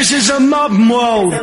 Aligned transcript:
This 0.00 0.12
is 0.12 0.30
a 0.30 0.40
modern 0.40 0.88
world. 0.88 1.34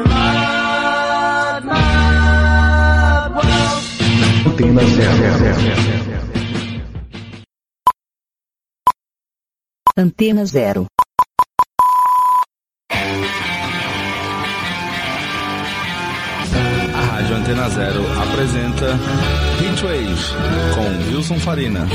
Antena 4.48 4.84
zero. 4.98 5.28
Antena 9.96 10.46
Zero. 10.48 10.88
A 16.96 17.02
Rádio 17.12 17.36
Antena 17.36 17.70
Zero 17.70 18.02
apresenta 18.20 18.98
Heatwave 19.62 20.34
com 20.74 21.14
Wilson 21.14 21.40
Farina. 21.40 21.88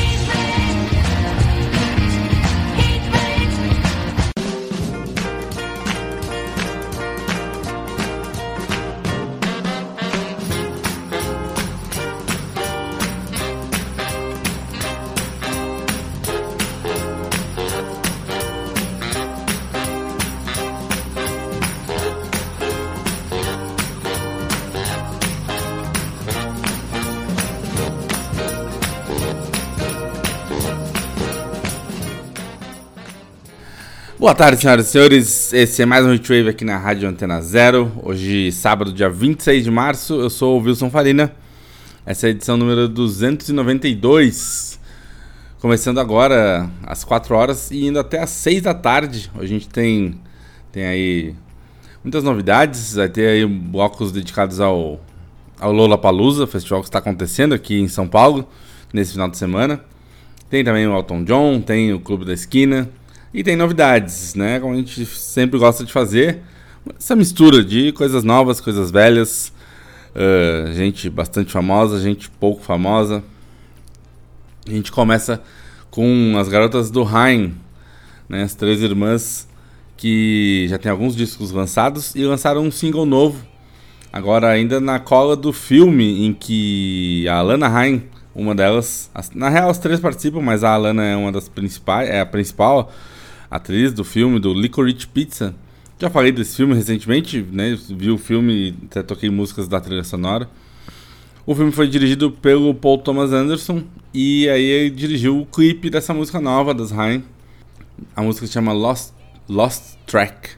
Boa 34.22 34.36
tarde, 34.36 34.60
senhoras 34.60 34.86
e 34.86 34.90
senhores. 34.92 35.52
Esse 35.52 35.82
é 35.82 35.84
mais 35.84 36.06
um 36.06 36.12
Heatwave 36.12 36.48
aqui 36.48 36.64
na 36.64 36.78
Rádio 36.78 37.08
Antena 37.08 37.42
Zero. 37.42 37.90
Hoje, 38.04 38.52
sábado, 38.52 38.92
dia 38.92 39.10
26 39.10 39.64
de 39.64 39.70
março. 39.72 40.14
Eu 40.14 40.30
sou 40.30 40.60
o 40.60 40.62
Wilson 40.62 40.88
Farina. 40.88 41.34
Essa 42.06 42.26
é 42.26 42.28
a 42.28 42.30
edição 42.30 42.56
número 42.56 42.88
292. 42.88 44.78
Começando 45.58 45.98
agora 45.98 46.70
às 46.86 47.02
4 47.02 47.34
horas 47.34 47.72
e 47.72 47.84
indo 47.84 47.98
até 47.98 48.20
às 48.20 48.30
6 48.30 48.62
da 48.62 48.72
tarde. 48.72 49.28
Hoje 49.34 49.44
a 49.44 49.58
gente 49.58 49.68
tem, 49.68 50.14
tem 50.70 50.86
aí 50.86 51.34
muitas 52.04 52.22
novidades. 52.22 52.94
Vai 52.94 53.08
ter 53.08 53.26
aí 53.26 53.44
blocos 53.44 54.12
dedicados 54.12 54.60
ao, 54.60 55.00
ao 55.58 55.72
Lola 55.72 55.98
Palusa, 55.98 56.46
festival 56.46 56.80
que 56.80 56.86
está 56.86 57.00
acontecendo 57.00 57.56
aqui 57.56 57.80
em 57.80 57.88
São 57.88 58.06
Paulo 58.06 58.48
nesse 58.94 59.14
final 59.14 59.28
de 59.28 59.36
semana. 59.36 59.84
Tem 60.48 60.62
também 60.62 60.86
o 60.86 60.96
Elton 60.96 61.24
John, 61.24 61.60
tem 61.60 61.92
o 61.92 61.98
Clube 61.98 62.24
da 62.24 62.32
Esquina. 62.32 62.88
E 63.34 63.42
tem 63.42 63.56
novidades, 63.56 64.34
né? 64.34 64.60
Como 64.60 64.74
a 64.74 64.76
gente 64.76 65.06
sempre 65.06 65.58
gosta 65.58 65.84
de 65.84 65.92
fazer. 65.92 66.40
Essa 66.98 67.16
mistura 67.16 67.64
de 67.64 67.90
coisas 67.92 68.22
novas, 68.22 68.60
coisas 68.60 68.90
velhas. 68.90 69.52
Uh, 70.14 70.70
gente 70.74 71.08
bastante 71.08 71.50
famosa, 71.50 71.98
gente 71.98 72.28
pouco 72.28 72.62
famosa. 72.62 73.24
A 74.66 74.70
gente 74.70 74.92
começa 74.92 75.42
com 75.90 76.34
as 76.38 76.48
garotas 76.48 76.90
do 76.90 77.02
Rain, 77.02 77.54
né? 78.28 78.42
As 78.42 78.54
três 78.54 78.82
irmãs 78.82 79.48
que 79.96 80.66
já 80.68 80.76
tem 80.76 80.90
alguns 80.90 81.16
discos 81.16 81.52
lançados 81.52 82.14
e 82.14 82.24
lançaram 82.24 82.62
um 82.62 82.70
single 82.70 83.06
novo. 83.06 83.46
Agora 84.12 84.48
ainda 84.48 84.78
na 84.78 85.00
cola 85.00 85.34
do 85.34 85.54
filme 85.54 86.26
em 86.26 86.34
que 86.34 87.26
a 87.28 87.36
Alana 87.36 87.66
Rain, 87.66 88.02
uma 88.34 88.54
delas, 88.54 89.10
na 89.34 89.48
real 89.48 89.70
as 89.70 89.78
três 89.78 90.00
participam, 90.00 90.42
mas 90.42 90.62
a 90.62 90.74
Alana 90.74 91.02
é 91.02 91.16
uma 91.16 91.32
das 91.32 91.48
principais, 91.48 92.10
é 92.10 92.20
a 92.20 92.26
principal 92.26 92.92
atriz 93.52 93.92
do 93.92 94.02
filme, 94.02 94.40
do 94.40 94.54
Licorice 94.54 95.06
Pizza. 95.06 95.54
Já 95.98 96.08
falei 96.08 96.32
desse 96.32 96.56
filme 96.56 96.74
recentemente, 96.74 97.46
né? 97.52 97.78
Vi 97.90 98.10
o 98.10 98.16
filme, 98.16 98.74
até 98.86 99.02
toquei 99.02 99.28
músicas 99.28 99.68
da 99.68 99.78
trilha 99.78 100.02
sonora. 100.02 100.48
O 101.44 101.54
filme 101.54 101.70
foi 101.70 101.86
dirigido 101.86 102.30
pelo 102.30 102.74
Paul 102.74 102.98
Thomas 102.98 103.30
Anderson 103.30 103.82
e 104.14 104.48
aí 104.48 104.64
ele 104.64 104.90
dirigiu 104.90 105.38
o 105.38 105.46
clipe 105.46 105.90
dessa 105.90 106.14
música 106.14 106.40
nova 106.40 106.72
das 106.72 106.90
Rain. 106.90 107.22
A 108.16 108.22
música 108.22 108.46
se 108.46 108.52
chama 108.54 108.72
Lost, 108.72 109.12
Lost 109.48 109.96
Track. 110.06 110.50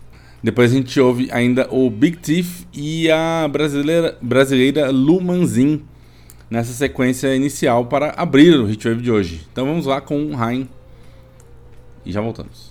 Depois 0.42 0.70
a 0.70 0.74
gente 0.74 1.00
ouve 1.00 1.28
ainda 1.32 1.66
o 1.70 1.90
Big 1.90 2.18
Thief 2.18 2.64
e 2.72 3.10
a 3.10 3.48
brasileira, 3.50 4.16
brasileira 4.22 4.90
Lu 4.90 5.20
Manzin 5.20 5.82
nessa 6.48 6.72
sequência 6.72 7.34
inicial 7.34 7.86
para 7.86 8.10
abrir 8.16 8.54
o 8.60 8.70
Hitwave 8.70 9.02
de 9.02 9.10
hoje. 9.10 9.40
Então 9.50 9.66
vamos 9.66 9.86
lá 9.86 10.00
com 10.00 10.34
Rain 10.34 10.68
e 12.06 12.12
já 12.12 12.20
voltamos. 12.20 12.63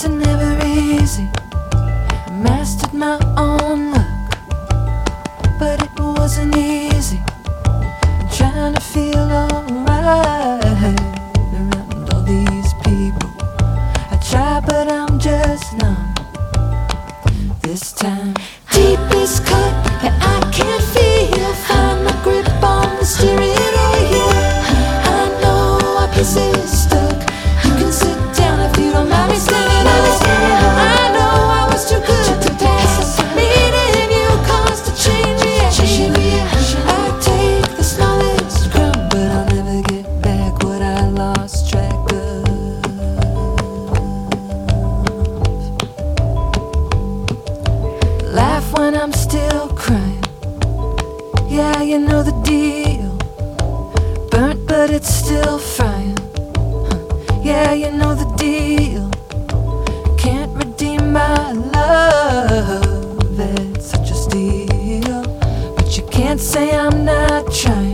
It's 0.00 0.06
never 0.06 0.64
easy. 0.64 1.28
I 1.72 2.30
mastered 2.30 2.94
my 2.94 3.18
own 3.36 3.90
luck, 3.90 4.38
but 5.58 5.82
it 5.82 5.90
wasn't 5.98 6.56
easy. 6.56 7.18
I'm 7.64 8.28
trying 8.30 8.74
to 8.74 8.80
feel 8.80 9.18
alright 9.18 10.64
around 10.64 12.12
all 12.12 12.22
these 12.22 12.74
people. 12.84 13.30
I 14.12 14.20
try, 14.22 14.60
but 14.64 14.88
I'm 14.88 15.18
just 15.18 15.76
numb. 15.78 16.14
This 17.62 17.92
time, 17.92 18.34
deepest 18.72 19.46
cut, 19.46 19.87
still 55.38 55.58
frying. 55.58 56.16
Yeah, 57.44 57.72
you 57.72 57.90
know 57.92 58.14
the 58.14 58.28
deal. 58.36 59.10
Can't 60.16 60.52
redeem 60.56 61.12
my 61.12 61.52
love. 61.52 63.38
It's 63.38 63.86
such 63.86 64.10
a 64.10 64.14
steal. 64.14 65.22
But 65.76 65.96
you 65.96 66.04
can't 66.10 66.40
say 66.40 66.76
I'm 66.76 67.04
not 67.04 67.52
trying. 67.52 67.87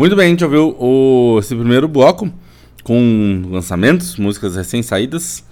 Muito 0.00 0.16
bem, 0.16 0.28
a 0.28 0.30
gente 0.30 0.42
ouviu 0.42 0.74
o, 0.80 1.38
esse 1.40 1.54
primeiro 1.54 1.86
bloco 1.86 2.32
com 2.82 3.42
lançamentos, 3.50 4.16
músicas 4.16 4.56
recém-saídas. 4.56 5.44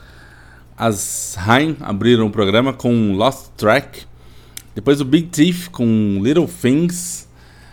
As 0.75 1.37
Rain 1.38 1.76
abriram 1.81 2.26
o 2.26 2.31
programa 2.31 2.73
com 2.73 3.12
Lost 3.12 3.50
Track. 3.59 4.07
Depois 4.75 5.02
o 5.02 5.05
Big 5.05 5.26
Thief 5.26 5.69
com 5.69 6.19
Little 6.23 6.49
Things. 6.49 7.28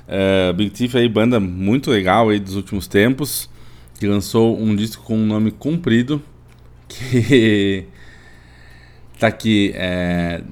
Uh, 0.06 0.54
Big 0.54 0.70
Thief 0.72 0.96
aí, 0.96 1.08
banda 1.08 1.40
muito 1.40 1.90
legal 1.90 2.28
aí 2.28 2.42
dos 2.42 2.58
últimos 2.58 2.90
tempos. 2.90 3.50
Que 3.98 4.06
lançou 4.06 4.60
um 4.60 4.76
disco 4.76 5.02
com 5.02 5.16
um 5.16 5.26
nome 5.26 5.52
comprido. 5.52 6.22
Que 6.90 7.86
tá 9.18 9.28
aqui. 9.28 9.72
É, 9.76 10.44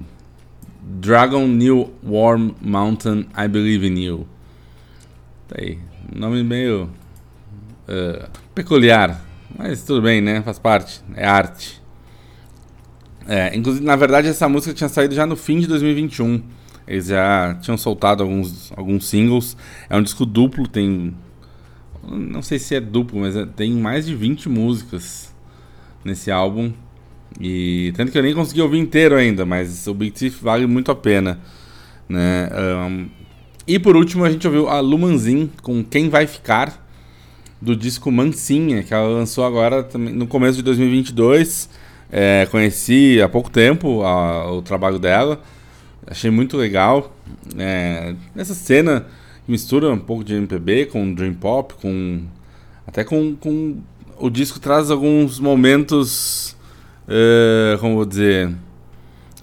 Dragon 0.82 1.46
New 1.50 1.94
Warm 2.01 2.51
Mountain 2.62 3.25
I 3.38 3.50
Believe 3.50 3.86
in 3.86 4.00
You. 4.00 4.27
Tá 5.50 5.58
aí. 5.60 5.93
Nome 6.12 6.43
meio 6.43 6.89
uh, 7.88 8.29
peculiar. 8.53 9.22
Mas 9.57 9.83
tudo 9.83 10.01
bem, 10.01 10.22
né? 10.22 10.41
Faz 10.41 10.57
parte. 10.57 11.01
É 11.15 11.25
arte. 11.25 11.81
É, 13.27 13.55
inclusive, 13.55 13.86
na 13.86 13.95
verdade, 13.95 14.27
essa 14.27 14.50
música 14.50 14.74
tinha 14.74 14.89
saído 14.89 15.15
já 15.15 15.25
no 15.25 15.36
fim 15.36 15.60
de 15.60 15.67
2021. 15.67 16.41
Eles 16.88 17.07
já 17.07 17.57
tinham 17.62 17.77
soltado 17.77 18.24
alguns, 18.24 18.72
alguns 18.75 19.07
singles. 19.07 19.55
É 19.89 19.95
um 19.95 20.03
disco 20.03 20.25
duplo, 20.25 20.67
tem. 20.67 21.15
Não 22.03 22.41
sei 22.41 22.60
se 22.60 22.75
é 22.75 22.81
duplo, 22.81 23.22
mas 23.22 23.36
é, 23.36 23.45
tem 23.45 23.72
mais 23.74 24.05
de 24.05 24.15
20 24.15 24.50
músicas 24.50 25.33
nesse 26.03 26.29
álbum. 26.29 26.74
E 27.39 27.93
tanto 27.95 28.12
que 28.12 28.17
eu 28.17 28.24
nem 28.24 28.33
consegui 28.33 28.62
ouvir 28.62 28.77
inteiro 28.77 29.15
ainda, 29.15 29.45
mas 29.45 29.88
o 29.88 29.93
Big 29.93 30.12
Thief 30.12 30.41
vale 30.41 30.67
muito 30.67 30.91
a 30.91 30.95
pena. 30.95 31.39
Né? 32.07 32.50
Um, 32.88 33.10
e 33.67 33.79
por 33.79 33.96
último, 33.96 34.25
a 34.25 34.32
gente 34.32 34.46
ouviu 34.46 34.67
a 34.67 34.79
Lumanzin 34.79 35.50
com 35.62 35.84
Quem 35.84 36.10
Vai 36.10 36.27
Ficar, 36.27 36.84
do 37.63 37.77
disco 37.77 38.12
Mansinha, 38.12 38.84
que 38.84 38.93
ela 38.93 39.08
lançou 39.08 39.46
agora 39.46 39.88
no 39.98 40.27
começo 40.27 40.58
de 40.58 40.63
2022. 40.63 41.70
É, 42.12 42.46
conheci 42.51 43.22
há 43.22 43.29
pouco 43.29 43.50
tempo 43.50 44.03
a, 44.03 44.51
o 44.51 44.62
trabalho 44.62 45.00
dela, 45.00 45.41
achei 46.05 46.29
muito 46.29 46.58
legal. 46.58 47.15
É, 47.58 48.15
essa 48.36 48.53
cena 48.53 49.08
mistura 49.48 49.89
um 49.89 49.98
pouco 49.98 50.25
de 50.25 50.36
MPB 50.36 50.88
com 50.88 51.13
Dream 51.13 51.34
Pop, 51.36 51.74
com 51.75 52.24
até 52.86 53.05
com, 53.05 53.34
com 53.38 53.77
o 54.20 54.29
disco 54.29 54.60
traz 54.60 54.91
alguns 54.91 55.39
momentos, 55.39 56.58
é, 57.08 57.77
como 57.79 57.96
vou 57.96 58.05
dizer, 58.05 58.53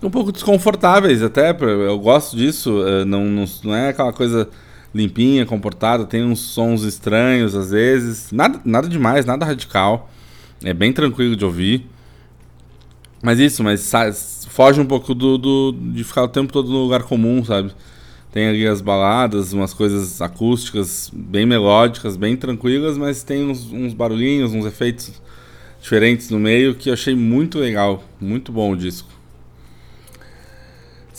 um 0.02 0.10
pouco 0.10 0.32
desconfortáveis 0.32 1.22
até. 1.22 1.50
Eu 1.50 1.98
gosto 1.98 2.36
disso, 2.36 2.82
é, 2.86 3.04
não, 3.04 3.24
não, 3.24 3.44
não 3.64 3.74
é 3.74 3.88
aquela 3.88 4.12
coisa 4.12 4.48
limpinha, 4.94 5.46
comportada, 5.46 6.04
tem 6.04 6.24
uns 6.24 6.40
sons 6.40 6.82
estranhos 6.82 7.54
às 7.54 7.70
vezes, 7.70 8.32
nada, 8.32 8.60
nada 8.64 8.88
demais, 8.88 9.24
nada 9.24 9.44
radical, 9.44 10.10
é 10.64 10.74
bem 10.74 10.92
tranquilo 10.92 11.36
de 11.36 11.44
ouvir. 11.44 11.86
Mas 13.22 13.38
isso, 13.38 13.62
mas 13.62 14.46
foge 14.48 14.80
um 14.80 14.86
pouco 14.86 15.14
do, 15.14 15.36
do, 15.36 15.72
de 15.72 16.02
ficar 16.02 16.24
o 16.24 16.28
tempo 16.28 16.52
todo 16.52 16.70
no 16.70 16.82
lugar 16.82 17.02
comum, 17.02 17.44
sabe? 17.44 17.70
Tem 18.32 18.48
ali 18.48 18.66
as 18.66 18.80
baladas, 18.80 19.52
umas 19.52 19.74
coisas 19.74 20.22
acústicas 20.22 21.10
bem 21.12 21.44
melódicas, 21.44 22.16
bem 22.16 22.36
tranquilas, 22.36 22.96
mas 22.96 23.22
tem 23.22 23.44
uns, 23.44 23.70
uns 23.70 23.92
barulhinhos, 23.92 24.54
uns 24.54 24.64
efeitos 24.64 25.12
diferentes 25.82 26.30
no 26.30 26.38
meio 26.38 26.74
que 26.74 26.88
eu 26.88 26.94
achei 26.94 27.14
muito 27.14 27.58
legal. 27.58 28.02
Muito 28.20 28.52
bom 28.52 28.72
o 28.72 28.76
disco. 28.76 29.09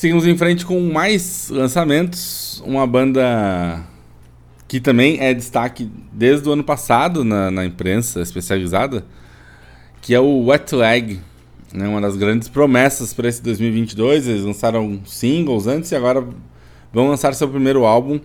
Seguimos 0.01 0.25
em 0.25 0.35
frente 0.35 0.65
com 0.65 0.81
mais 0.91 1.47
lançamentos. 1.51 2.59
Uma 2.65 2.87
banda 2.87 3.83
que 4.67 4.79
também 4.79 5.19
é 5.19 5.31
destaque 5.31 5.91
desde 6.11 6.49
o 6.49 6.53
ano 6.53 6.63
passado 6.63 7.23
na, 7.23 7.51
na 7.51 7.63
imprensa 7.63 8.19
especializada, 8.19 9.05
que 10.01 10.15
é 10.15 10.19
o 10.19 10.45
Wet 10.45 10.73
Leg 10.73 11.19
né, 11.71 11.87
uma 11.87 12.01
das 12.01 12.17
grandes 12.17 12.49
promessas 12.49 13.13
para 13.13 13.29
esse 13.29 13.43
2022. 13.43 14.27
Eles 14.27 14.43
lançaram 14.43 15.01
singles 15.05 15.67
antes 15.67 15.91
e 15.91 15.95
agora 15.95 16.27
vão 16.91 17.07
lançar 17.07 17.35
seu 17.35 17.47
primeiro 17.47 17.85
álbum. 17.85 18.19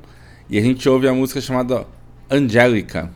E 0.49 0.57
a 0.57 0.63
gente 0.63 0.89
ouve 0.89 1.07
a 1.07 1.13
música 1.13 1.43
chamada 1.43 1.87
Angélica. 2.31 3.11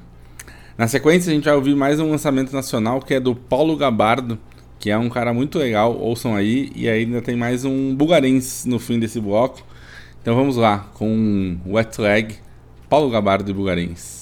Na 0.77 0.87
sequência, 0.87 1.31
a 1.31 1.35
gente 1.35 1.45
vai 1.45 1.55
ouvir 1.55 1.75
mais 1.75 1.99
um 1.99 2.11
lançamento 2.11 2.53
nacional 2.53 3.01
que 3.01 3.15
é 3.15 3.21
do 3.21 3.35
Paulo 3.35 3.75
Gabardo, 3.75 4.39
que 4.81 4.91
é 4.91 4.97
um 4.97 5.11
cara 5.11 5.33
muito 5.35 5.59
legal, 5.59 5.97
ouçam 5.97 6.35
aí. 6.35 6.73
E 6.75 6.89
ainda 6.89 7.21
tem 7.21 7.37
mais 7.37 7.65
um 7.65 7.95
Bulgarins 7.95 8.65
no 8.65 8.79
fim 8.79 8.99
desse 8.99 9.21
bloco. 9.21 9.63
Então 10.23 10.35
vamos 10.35 10.57
lá 10.57 10.91
com 10.95 11.59
Wet 11.67 12.01
Leg, 12.01 12.37
Paulo 12.89 13.11
Gabardo 13.11 13.51
e 13.51 13.55
Bulgarins. 13.55 14.21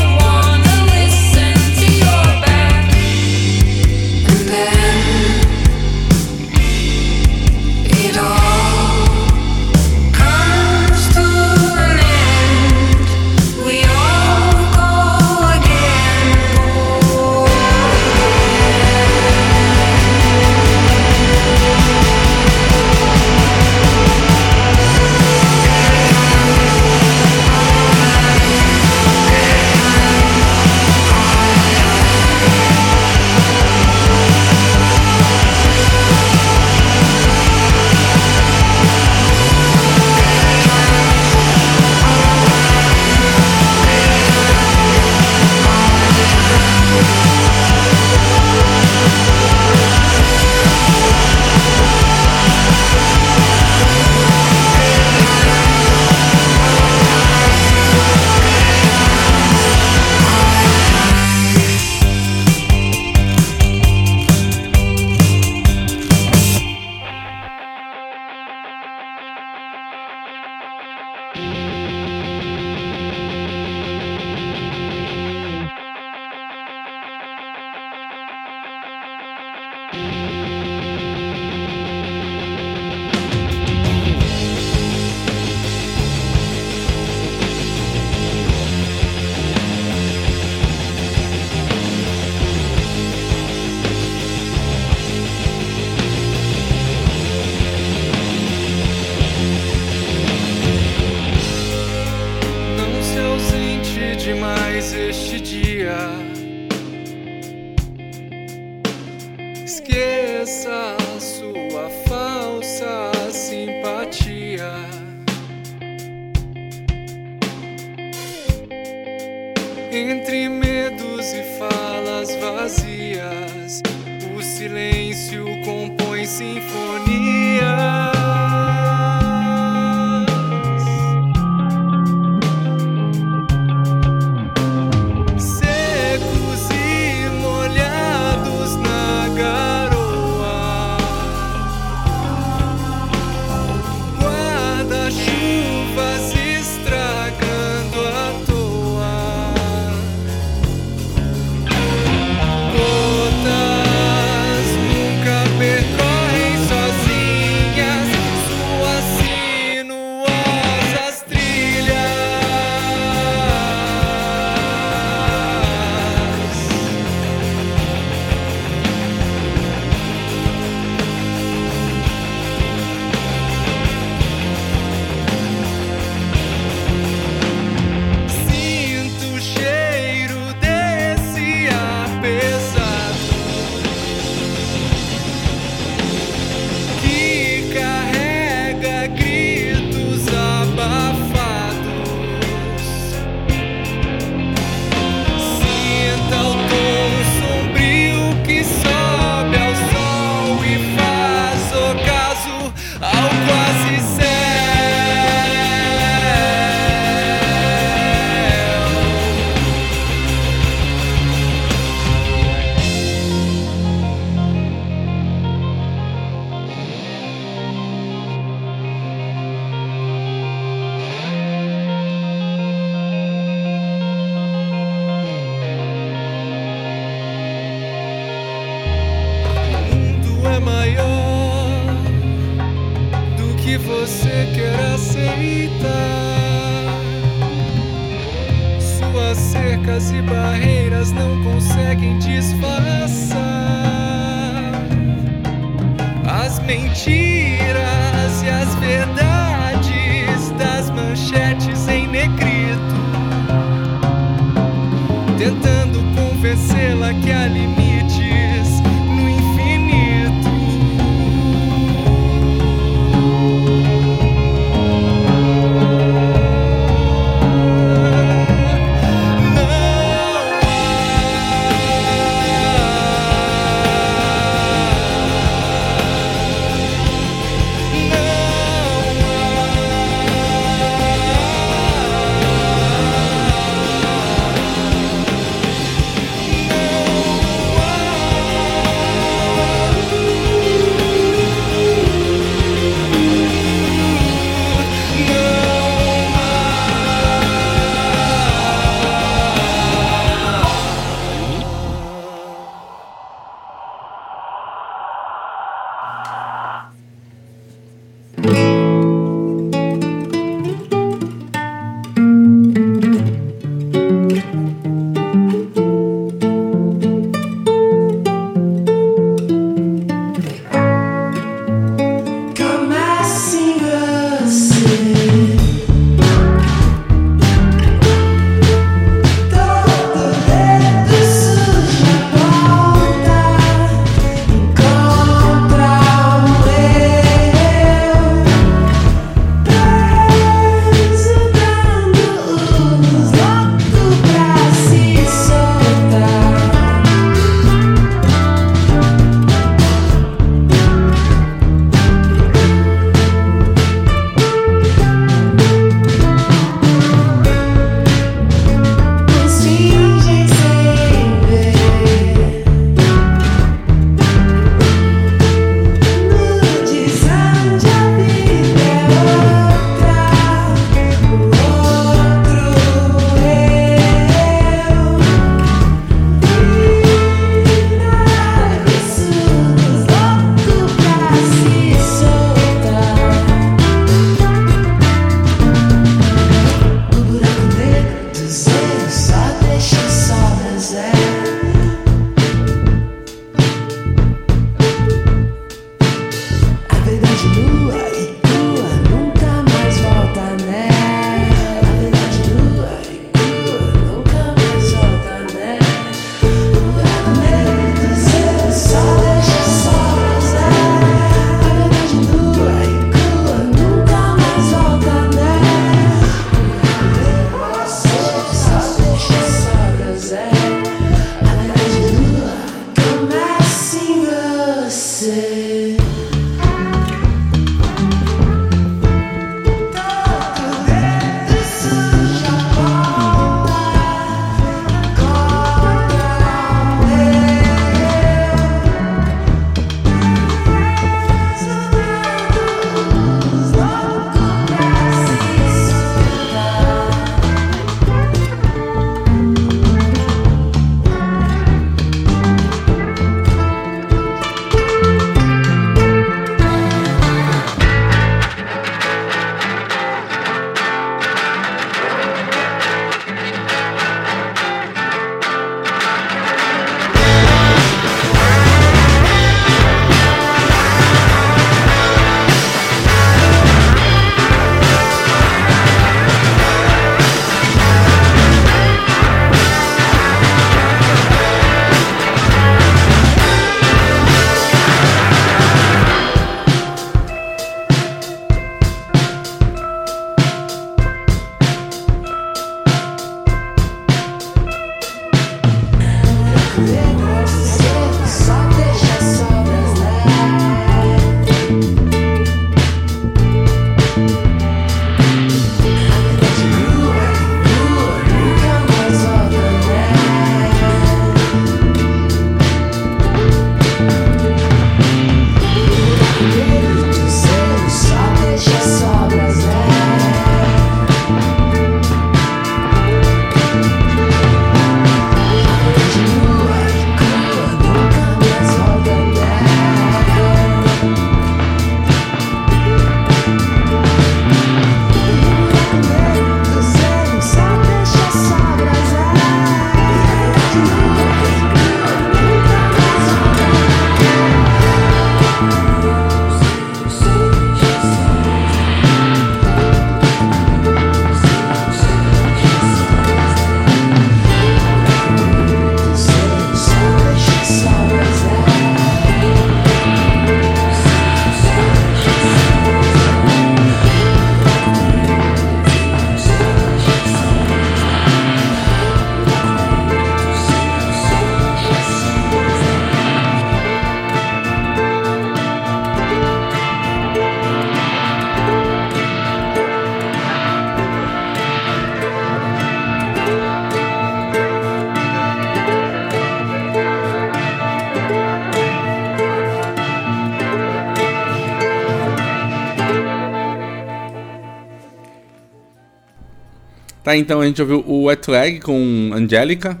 Então 597.36 597.60
a 597.60 597.66
gente 597.66 597.80
ouviu 597.80 598.04
o 598.06 598.24
Wet 598.24 598.50
Leg 598.50 598.80
com 598.80 599.30
Angélica, 599.34 600.00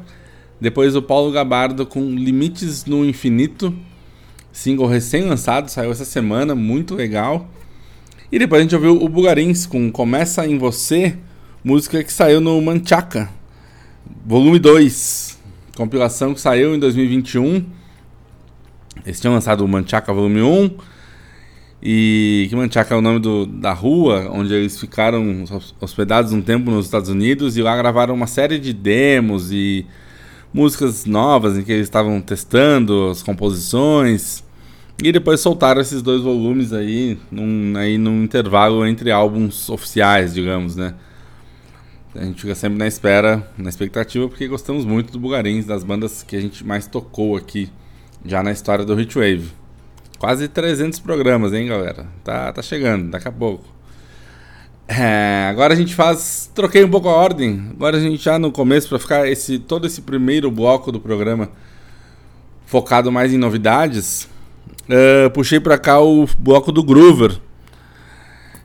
depois 0.60 0.94
o 0.94 1.02
Paulo 1.02 1.32
Gabardo 1.32 1.84
com 1.84 2.00
Limites 2.14 2.84
no 2.84 3.04
Infinito, 3.04 3.74
single 4.52 4.86
recém-lançado, 4.86 5.68
saiu 5.68 5.90
essa 5.90 6.04
semana, 6.04 6.54
muito 6.54 6.94
legal. 6.94 7.48
E 8.30 8.38
depois 8.38 8.60
a 8.60 8.62
gente 8.62 8.74
ouviu 8.74 9.02
o 9.02 9.08
Bugarins 9.08 9.66
com 9.66 9.90
Começa 9.90 10.46
em 10.46 10.58
Você, 10.58 11.16
música 11.62 12.02
que 12.04 12.12
saiu 12.12 12.40
no 12.40 12.60
Manchaca, 12.60 13.28
volume 14.24 14.58
2, 14.58 15.38
compilação 15.76 16.34
que 16.34 16.40
saiu 16.40 16.74
em 16.74 16.78
2021. 16.78 17.64
Eles 19.04 19.20
tinham 19.20 19.34
lançado 19.34 19.64
o 19.64 19.68
Manchaca 19.68 20.12
volume 20.12 20.40
1, 20.40 20.70
e 21.84 22.46
que 22.48 22.56
Manchaca 22.56 22.94
é 22.94 22.96
o 22.98 23.02
nome 23.02 23.18
do, 23.18 23.44
da 23.44 23.74
rua 23.74 24.30
onde 24.32 24.54
eles 24.54 24.80
ficaram 24.80 25.44
hospedados 25.78 26.32
um 26.32 26.40
tempo 26.40 26.70
nos 26.70 26.86
Estados 26.86 27.10
Unidos 27.10 27.58
e 27.58 27.62
lá 27.62 27.76
gravaram 27.76 28.14
uma 28.14 28.26
série 28.26 28.58
de 28.58 28.72
demos 28.72 29.52
e 29.52 29.84
músicas 30.52 31.04
novas 31.04 31.58
em 31.58 31.62
que 31.62 31.70
eles 31.70 31.84
estavam 31.84 32.22
testando 32.22 33.10
as 33.10 33.22
composições 33.22 34.42
e 35.02 35.12
depois 35.12 35.40
soltaram 35.40 35.82
esses 35.82 36.00
dois 36.00 36.22
volumes 36.22 36.72
aí 36.72 37.18
num, 37.30 37.76
aí 37.76 37.98
num 37.98 38.24
intervalo 38.24 38.86
entre 38.86 39.10
álbuns 39.10 39.68
oficiais, 39.68 40.32
digamos, 40.32 40.76
né? 40.76 40.94
A 42.14 42.24
gente 42.24 42.40
fica 42.40 42.54
sempre 42.54 42.78
na 42.78 42.86
espera, 42.86 43.46
na 43.58 43.68
expectativa, 43.68 44.28
porque 44.28 44.46
gostamos 44.46 44.84
muito 44.84 45.12
do 45.12 45.18
Bugarins, 45.18 45.66
das 45.66 45.82
bandas 45.82 46.22
que 46.22 46.36
a 46.36 46.40
gente 46.40 46.64
mais 46.64 46.86
tocou 46.86 47.36
aqui 47.36 47.68
já 48.24 48.40
na 48.40 48.52
história 48.52 48.84
do 48.84 48.98
Hitwave. 48.98 49.63
Quase 50.24 50.48
300 50.48 51.00
programas, 51.00 51.52
hein, 51.52 51.66
galera? 51.66 52.06
Tá, 52.24 52.50
tá 52.50 52.62
chegando, 52.62 53.10
daqui 53.10 53.28
a 53.28 53.30
pouco. 53.30 53.62
É, 54.88 55.48
agora 55.50 55.74
a 55.74 55.76
gente 55.76 55.94
faz. 55.94 56.50
Troquei 56.54 56.82
um 56.82 56.88
pouco 56.88 57.10
a 57.10 57.12
ordem. 57.12 57.68
Agora 57.72 57.98
a 57.98 58.00
gente 58.00 58.24
já 58.24 58.38
no 58.38 58.50
começo, 58.50 58.88
para 58.88 58.98
ficar 58.98 59.28
esse 59.28 59.58
todo 59.58 59.86
esse 59.86 60.00
primeiro 60.00 60.50
bloco 60.50 60.90
do 60.90 60.98
programa 60.98 61.50
focado 62.64 63.12
mais 63.12 63.34
em 63.34 63.36
novidades, 63.36 64.26
uh, 64.88 65.28
puxei 65.34 65.60
para 65.60 65.76
cá 65.76 66.00
o 66.00 66.26
bloco 66.38 66.72
do 66.72 66.82
Groover, 66.82 67.38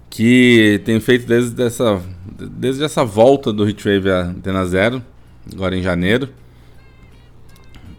que 0.10 0.82
tem 0.86 0.98
feito 1.02 1.28
desde 1.28 1.62
essa, 1.62 2.02
desde 2.39 2.86
essa 2.86 3.04
volta 3.04 3.52
do 3.52 3.67
Hitwave 3.67 4.10
a 4.10 4.22
Antena 4.28 4.65
Zero, 4.65 5.04
agora 5.52 5.76
em 5.76 5.84
janeiro. 5.84 6.30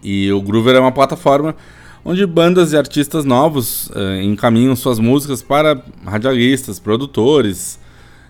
E 0.02 0.32
o 0.32 0.40
Groover 0.40 0.76
é 0.76 0.80
uma 0.80 0.92
plataforma 0.92 1.54
onde 2.04 2.24
bandas 2.26 2.72
e 2.72 2.76
artistas 2.76 3.24
novos 3.24 3.88
uh, 3.88 4.20
encaminham 4.22 4.74
suas 4.74 4.98
músicas 4.98 5.42
para 5.42 5.82
radialistas, 6.04 6.78
produtores, 6.78 7.78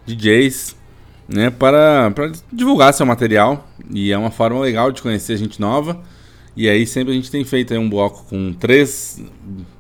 DJs, 0.07 0.77
né, 1.29 1.51
para, 1.51 2.11
para 2.11 2.33
divulgar 2.53 2.93
seu 2.93 3.07
material. 3.07 3.69
E 3.91 4.13
é 4.13 4.19
uma 4.19 4.31
forma 4.31 4.61
legal 4.61 4.91
de 4.91 5.01
conhecer 5.01 5.37
gente 5.37 5.61
nova. 5.61 6.01
E 6.57 6.69
aí 6.69 6.87
sempre 6.87 7.13
a 7.13 7.15
gente 7.15 7.31
tem 7.31 7.45
feito 7.45 7.73
um 7.75 7.89
bloco 7.89 8.25
com 8.29 8.53
três 8.53 9.23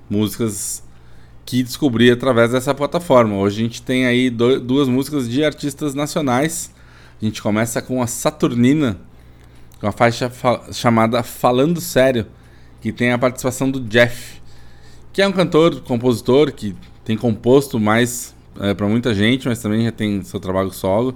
músicas 0.08 0.82
que 1.44 1.62
descobri 1.62 2.10
através 2.10 2.52
dessa 2.52 2.72
plataforma. 2.72 3.36
Hoje 3.36 3.60
a 3.60 3.64
gente 3.64 3.82
tem 3.82 4.06
aí 4.06 4.30
do, 4.30 4.60
duas 4.60 4.88
músicas 4.88 5.28
de 5.28 5.44
artistas 5.44 5.94
nacionais. 5.94 6.72
A 7.20 7.24
gente 7.24 7.42
começa 7.42 7.82
com 7.82 8.00
a 8.00 8.06
Saturnina, 8.06 8.96
com 9.80 9.88
a 9.88 9.92
faixa 9.92 10.30
fa 10.30 10.72
chamada 10.72 11.22
Falando 11.24 11.80
Sério 11.80 12.26
que 12.80 12.92
tem 12.92 13.12
a 13.12 13.18
participação 13.18 13.70
do 13.70 13.80
Jeff, 13.80 14.40
que 15.12 15.20
é 15.20 15.28
um 15.28 15.32
cantor, 15.32 15.80
compositor 15.82 16.52
que 16.52 16.74
tem 17.04 17.16
composto 17.16 17.78
mais 17.78 18.34
é, 18.60 18.74
para 18.74 18.86
muita 18.86 19.14
gente, 19.14 19.48
mas 19.48 19.60
também 19.60 19.84
já 19.84 19.92
tem 19.92 20.22
seu 20.22 20.40
trabalho 20.40 20.72
solo. 20.72 21.14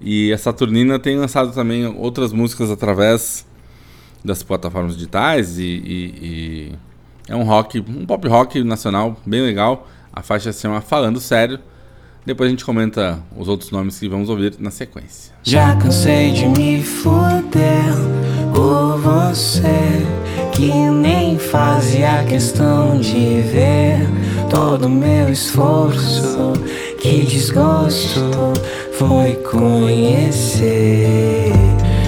E 0.00 0.32
a 0.32 0.38
Saturnina 0.38 0.98
tem 0.98 1.16
lançado 1.16 1.52
também 1.52 1.86
outras 1.86 2.32
músicas 2.32 2.70
através 2.70 3.46
das 4.24 4.42
plataformas 4.42 4.94
digitais 4.94 5.58
e, 5.58 5.62
e, 5.62 6.14
e 6.22 6.72
é 7.28 7.34
um 7.34 7.44
rock, 7.44 7.80
um 7.80 8.04
pop 8.04 8.26
rock 8.28 8.62
nacional 8.62 9.16
bem 9.24 9.40
legal. 9.40 9.88
A 10.12 10.22
faixa 10.22 10.52
se 10.52 10.62
chama 10.62 10.80
Falando 10.80 11.20
Sério. 11.20 11.58
Depois 12.24 12.48
a 12.48 12.50
gente 12.50 12.64
comenta 12.64 13.22
os 13.36 13.46
outros 13.46 13.70
nomes 13.70 13.98
que 13.98 14.08
vamos 14.08 14.28
ouvir 14.28 14.56
na 14.58 14.70
sequência. 14.70 15.32
Já 15.44 15.76
cansei 15.76 16.32
de 16.32 16.46
me 16.48 16.82
foder 16.82 17.94
você 18.98 20.06
que 20.52 20.72
nem 20.72 21.38
fazia 21.38 22.24
questão 22.24 22.98
de 22.98 23.42
ver 23.42 24.08
todo 24.48 24.88
meu 24.88 25.28
esforço. 25.30 26.52
Que 26.98 27.24
desgosto 27.24 28.52
foi 28.98 29.34
conhecer 29.50 30.66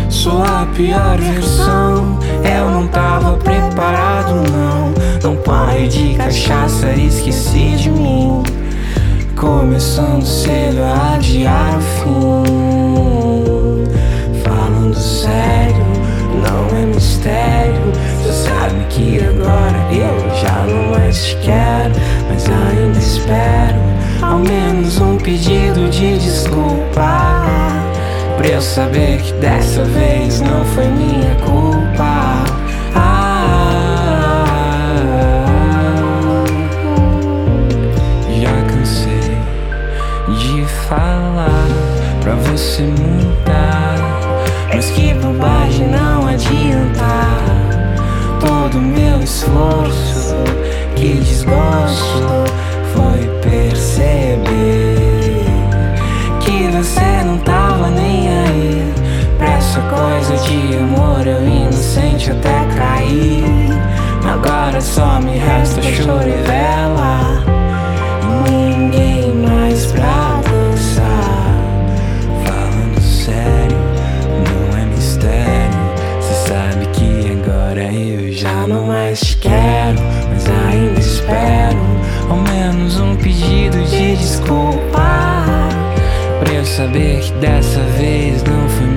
sua 0.09 0.67
pior 0.75 1.19
versão. 1.19 2.19
Eu 2.43 2.71
não 2.71 2.89
tava 2.89 3.37
preparado, 3.37 4.35
não. 4.51 4.93
Não 5.23 5.37
pare 5.43 5.89
de 5.89 6.15
cachaça, 6.15 6.91
esqueci 6.93 7.77
de 7.77 7.91
mim. 7.91 8.43
Começando 9.37 10.25
cedo 10.25 10.83
a 10.83 11.15
adiar 11.15 11.79
o 11.79 11.81
fim. 11.81 12.45
Falando 14.43 14.97
sério, 14.97 15.68
mistério. 17.29 17.93
Você 18.23 18.49
sabe 18.49 18.85
que 18.89 19.21
agora 19.23 19.77
eu 19.93 20.37
já 20.37 20.65
não 20.67 20.91
mais 20.93 21.27
te 21.27 21.37
quero, 21.37 21.93
mas 22.29 22.45
ainda 22.49 22.99
espero 22.99 23.79
ao 24.23 24.39
menos 24.39 24.99
um 25.01 25.17
pedido 25.17 25.89
de 25.91 26.19
desculpa. 26.19 27.29
Pra 28.37 28.47
eu 28.47 28.63
saber 28.63 29.21
que 29.21 29.33
dessa 29.35 29.85
vez 29.85 30.41
não 30.41 30.65
foi 30.65 30.87
minha 30.87 31.35
culpa. 31.45 32.45
Já 38.41 38.63
cansei 38.73 39.37
de 40.39 40.65
falar 40.89 41.67
pra 42.23 42.35
você 42.35 42.83
mudar. 42.83 43.28
Mas 44.79 44.93
que 44.93 45.13
bobagem 45.15 45.89
não 45.89 46.29
adianta. 46.29 47.03
Todo 48.39 48.79
meu 48.79 49.21
esforço, 49.21 50.37
que 50.95 51.15
desgosto 51.15 52.45
foi 52.95 53.27
perceber 53.43 54.45
que 56.39 56.69
você 56.69 57.25
não 57.27 57.39
tava 57.39 57.91
nem 57.91 58.29
aí. 58.29 58.95
Pra 59.37 59.49
essa 59.55 59.81
coisa 59.81 60.37
de 60.45 60.77
amor, 60.77 61.27
eu 61.27 61.45
inocente 61.45 62.31
até 62.31 62.65
cair. 62.77 63.45
Agora 64.33 64.81
só 64.81 65.19
me 65.19 65.39
resta 65.39 65.83
choro 65.83 66.29
e 66.29 66.41
vela. 66.47 67.43
Ninguém 68.49 69.35
mais 69.35 69.87
pra 69.87 70.28
quero. 79.49 79.99
Mas 80.31 80.47
ainda 80.49 81.01
espero 81.01 81.79
ao 82.29 82.39
menos 82.39 83.01
um 83.01 83.17
pedido 83.17 83.83
de 83.85 84.17
desculpa. 84.17 85.69
Pra 86.41 86.53
eu 86.53 86.65
saber 86.65 87.21
que 87.21 87.33
dessa 87.33 87.81
vez 87.99 88.43
não 88.45 88.69
foi 88.69 88.88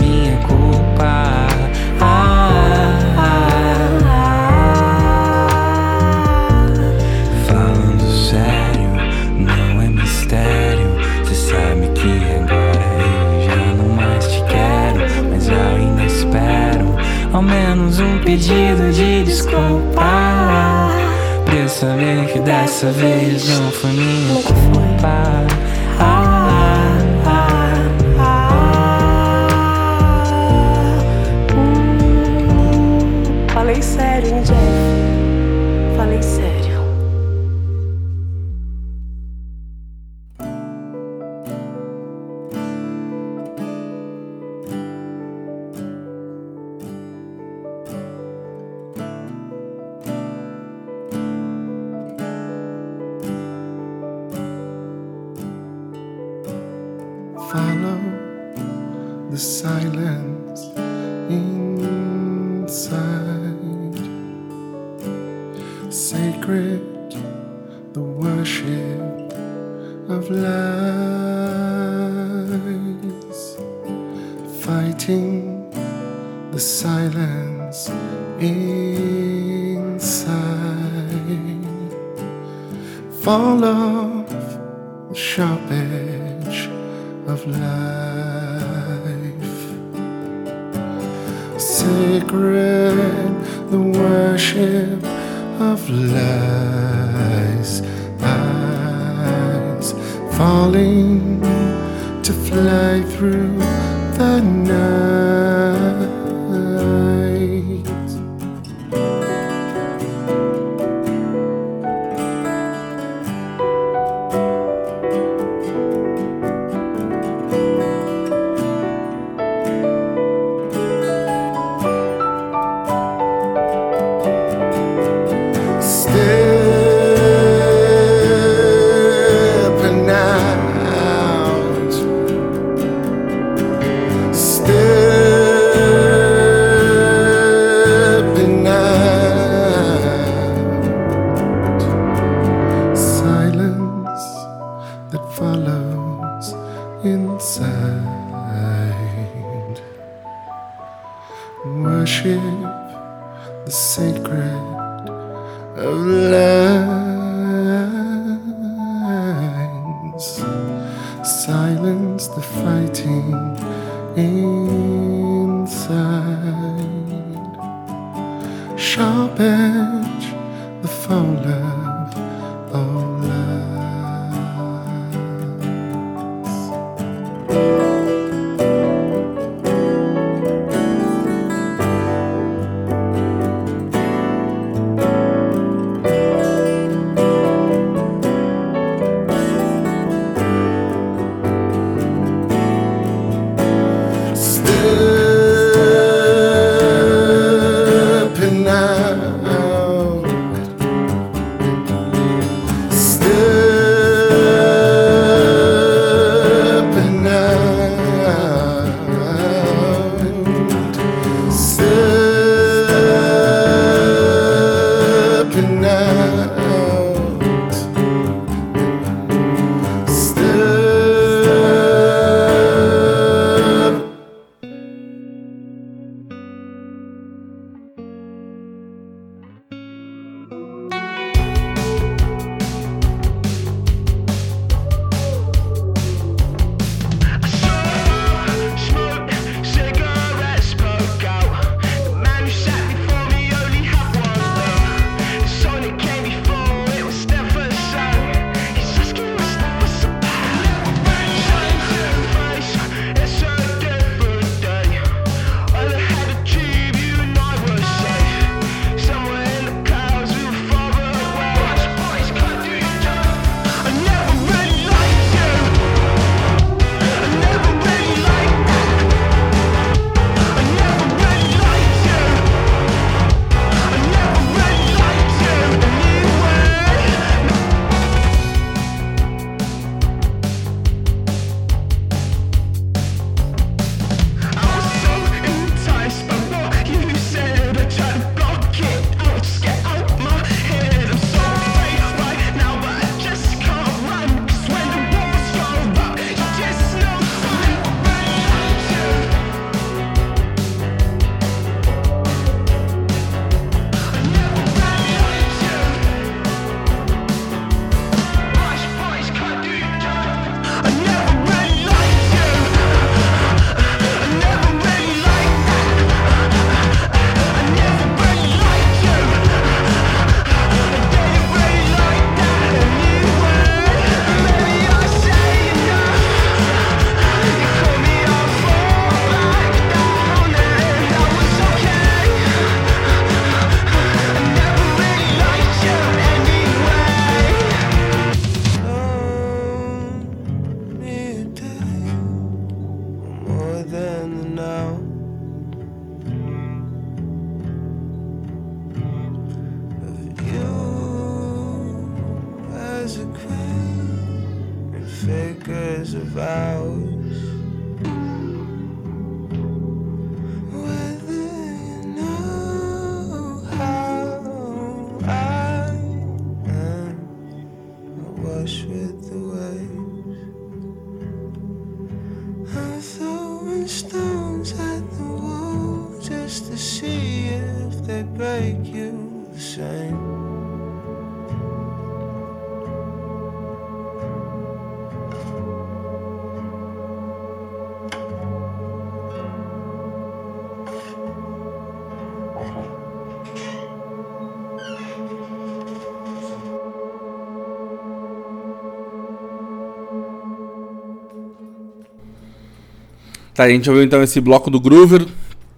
Tá, 403.62 403.66
a 403.66 403.70
gente 403.70 403.88
ouviu 403.88 404.04
então 404.04 404.24
esse 404.24 404.42
bloco 404.42 404.72
do 404.72 404.80
Groover. 404.80 405.24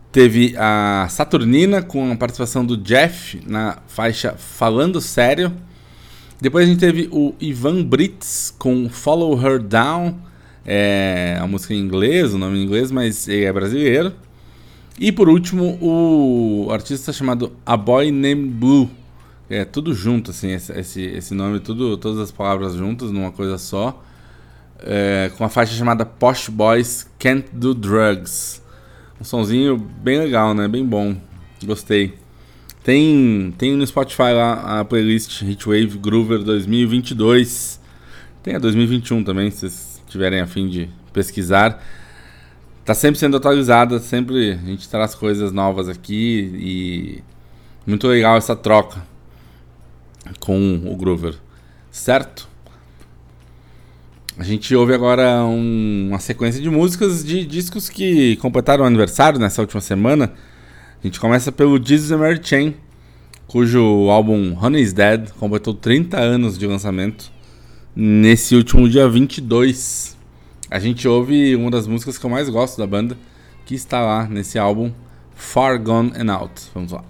Teve 0.09 0.55
a 0.57 1.05
Saturnina 1.09 1.81
com 1.81 2.13
a 2.13 2.15
participação 2.15 2.65
do 2.65 2.77
Jeff 2.77 3.41
na 3.45 3.79
faixa 3.87 4.35
Falando 4.37 5.01
Sério. 5.01 5.51
Depois 6.39 6.65
a 6.65 6.71
gente 6.71 6.79
teve 6.79 7.09
o 7.11 7.35
Ivan 7.41 7.83
Brits 7.83 8.55
com 8.57 8.87
Follow 8.87 9.37
Her 9.37 9.59
Down. 9.59 10.15
É 10.65 11.37
a 11.41 11.45
música 11.45 11.73
em 11.73 11.79
inglês, 11.79 12.33
o 12.33 12.37
nome 12.37 12.57
em 12.57 12.63
inglês, 12.63 12.89
mas 12.89 13.27
é 13.27 13.51
brasileiro. 13.51 14.13
E 14.97 15.11
por 15.11 15.27
último, 15.27 15.77
o 15.81 16.71
artista 16.71 17.11
chamado 17.11 17.51
A 17.65 17.75
Boy 17.75 18.11
Named 18.11 18.47
Blue. 18.47 18.89
É 19.49 19.65
tudo 19.65 19.93
junto, 19.93 20.31
assim, 20.31 20.53
esse, 20.53 21.01
esse 21.01 21.33
nome, 21.33 21.59
tudo, 21.59 21.97
todas 21.97 22.19
as 22.19 22.31
palavras 22.31 22.75
juntas 22.75 23.11
numa 23.11 23.33
coisa 23.33 23.57
só 23.57 24.01
é, 24.79 25.31
com 25.35 25.43
uma 25.43 25.49
faixa 25.49 25.73
chamada 25.73 26.05
Posh 26.05 26.49
Boys 26.49 27.09
Can't 27.19 27.47
Do 27.53 27.73
Drugs. 27.73 28.61
Um 29.19 29.23
sonzinho 29.23 29.77
bem 29.77 30.19
legal, 30.19 30.53
né? 30.53 30.67
Bem 30.67 30.85
bom. 30.85 31.15
Gostei. 31.63 32.13
Tem, 32.83 33.53
tem 33.57 33.77
no 33.77 33.87
Spotify 33.87 34.33
lá 34.33 34.79
a 34.79 34.85
playlist 34.85 35.41
Heatwave 35.41 35.97
Groover 35.97 36.39
2022. 36.39 37.79
Tem 38.41 38.55
a 38.55 38.59
2021 38.59 39.23
também, 39.23 39.49
se 39.49 39.59
vocês 39.59 40.01
tiverem 40.07 40.41
a 40.41 40.47
fim 40.47 40.67
de 40.67 40.89
pesquisar. 41.13 41.81
Tá 42.83 42.93
sempre 42.93 43.17
sendo 43.17 43.37
atualizada, 43.37 43.99
sempre 43.99 44.51
a 44.51 44.57
gente 44.57 44.89
traz 44.89 45.15
coisas 45.15 45.53
novas 45.53 45.87
aqui 45.87 46.51
e 46.55 47.23
muito 47.87 48.05
legal 48.07 48.35
essa 48.35 48.55
troca 48.57 49.01
com 50.41 50.81
o 50.85 50.95
Groover, 50.97 51.35
certo? 51.89 52.49
A 54.37 54.43
gente 54.43 54.75
ouve 54.75 54.93
agora 54.93 55.43
um- 55.45 56.07
uma 56.09 56.19
sequência 56.19 56.59
de 56.61 56.69
músicas 56.69 57.23
de 57.23 57.45
discos 57.45 57.87
que 57.87 58.35
completaram 58.37 58.83
o 58.83 58.87
aniversário 58.87 59.39
nessa 59.39 59.61
última 59.61 59.79
semana. 59.81 60.33
A 61.03 61.07
gente 61.07 61.19
começa 61.19 61.51
pelo 61.51 61.83
Jesus 61.83 62.11
and 62.11 62.17
Mary 62.17 62.39
Chain, 62.41 62.73
cujo 63.47 64.09
álbum 64.09 64.57
Honey's 64.59 64.91
Dead 64.91 65.29
completou 65.39 65.73
30 65.73 66.19
anos 66.19 66.57
de 66.57 66.65
lançamento 66.65 67.31
nesse 67.95 68.55
último 68.55 68.89
dia 68.89 69.07
22. 69.07 70.17
A 70.69 70.79
gente 70.79 71.07
ouve 71.07 71.55
uma 71.55 71.69
das 71.69 71.85
músicas 71.85 72.17
que 72.17 72.25
eu 72.25 72.29
mais 72.29 72.49
gosto 72.49 72.79
da 72.79 72.87
banda, 72.87 73.15
que 73.65 73.75
está 73.75 74.01
lá 74.01 74.27
nesse 74.27 74.57
álbum 74.57 74.91
Far 75.35 75.79
Gone 75.79 76.11
and 76.17 76.33
Out. 76.33 76.53
Vamos 76.73 76.91
lá. 76.91 77.03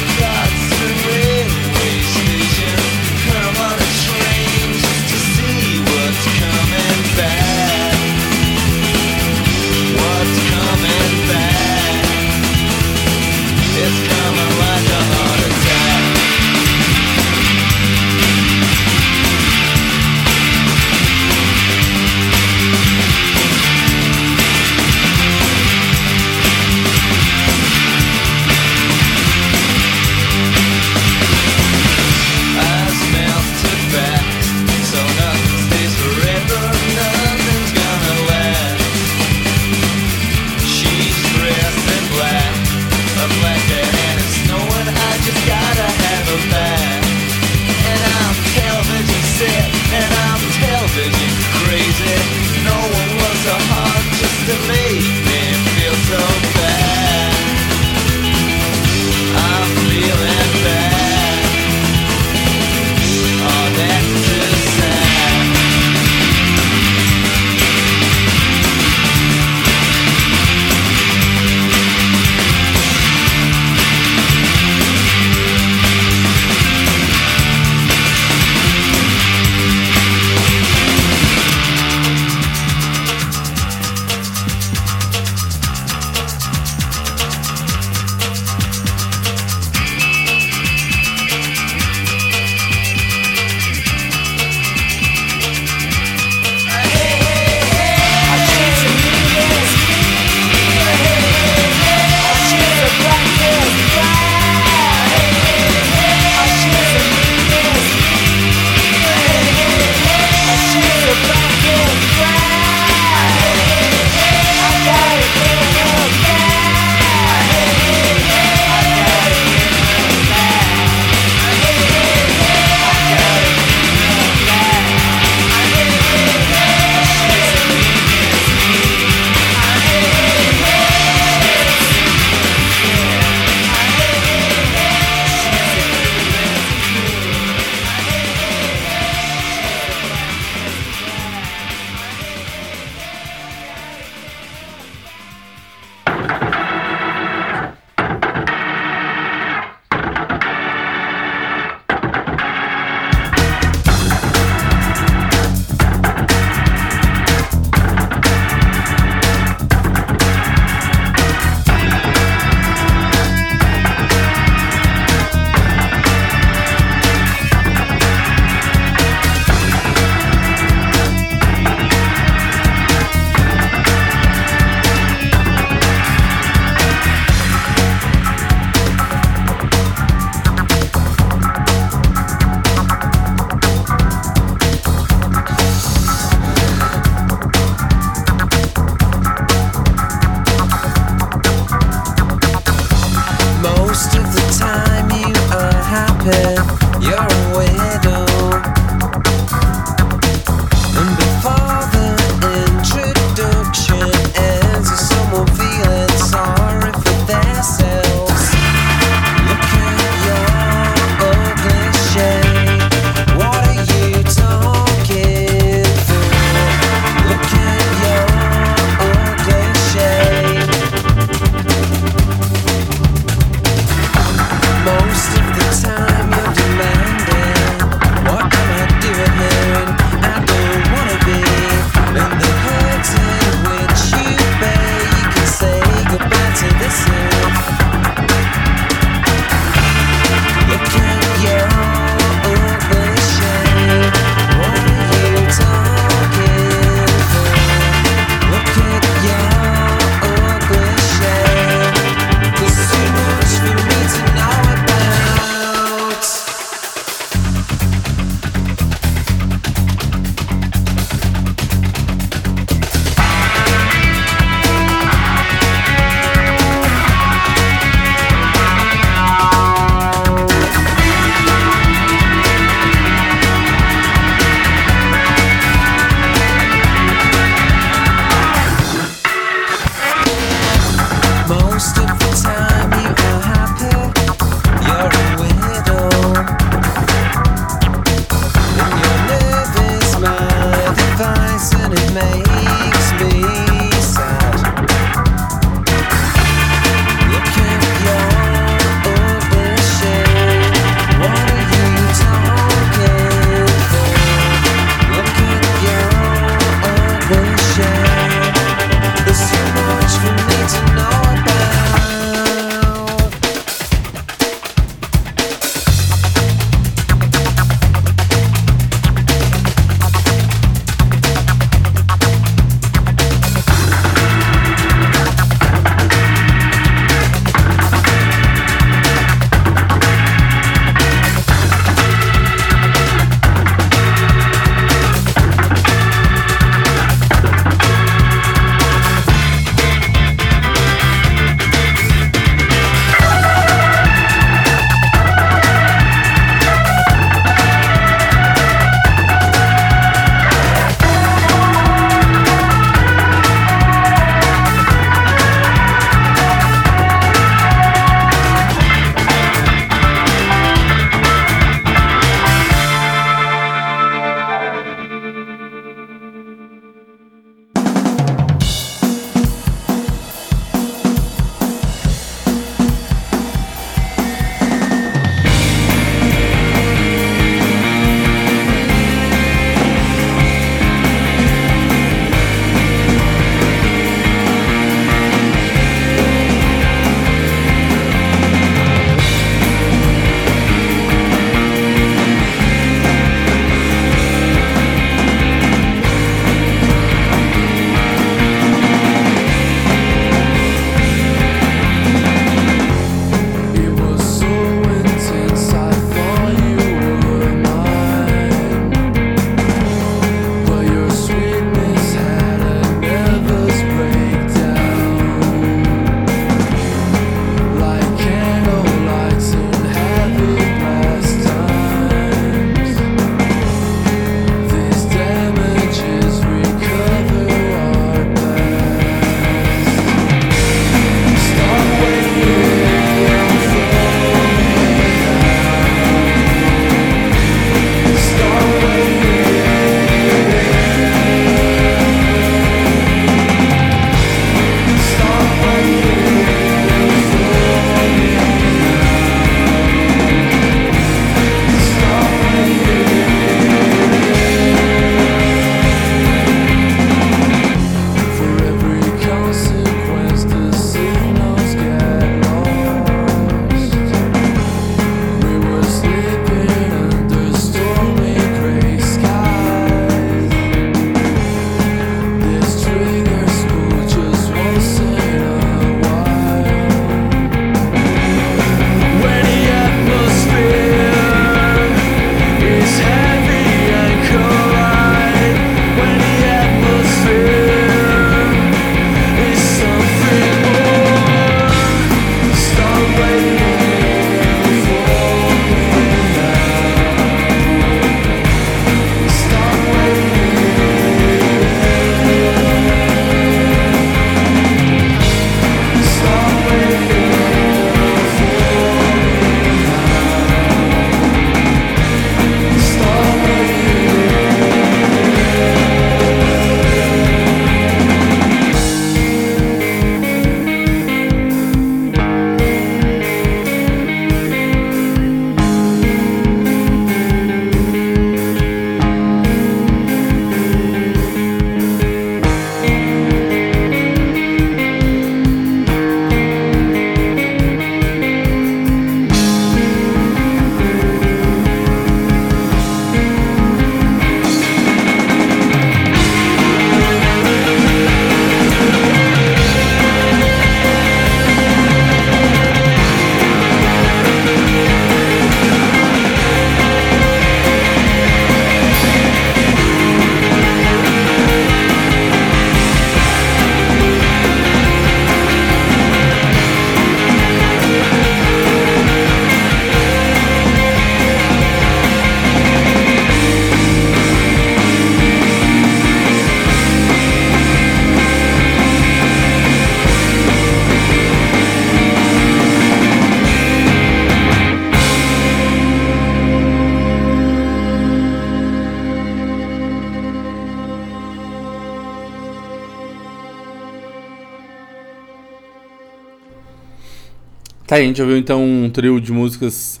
Tá, 597.86 597.96
a 597.96 598.00
gente 598.00 598.20
ouviu 598.20 598.36
então 598.36 598.64
um 598.64 598.90
trio 598.90 599.20
de 599.20 599.30
músicas 599.30 600.00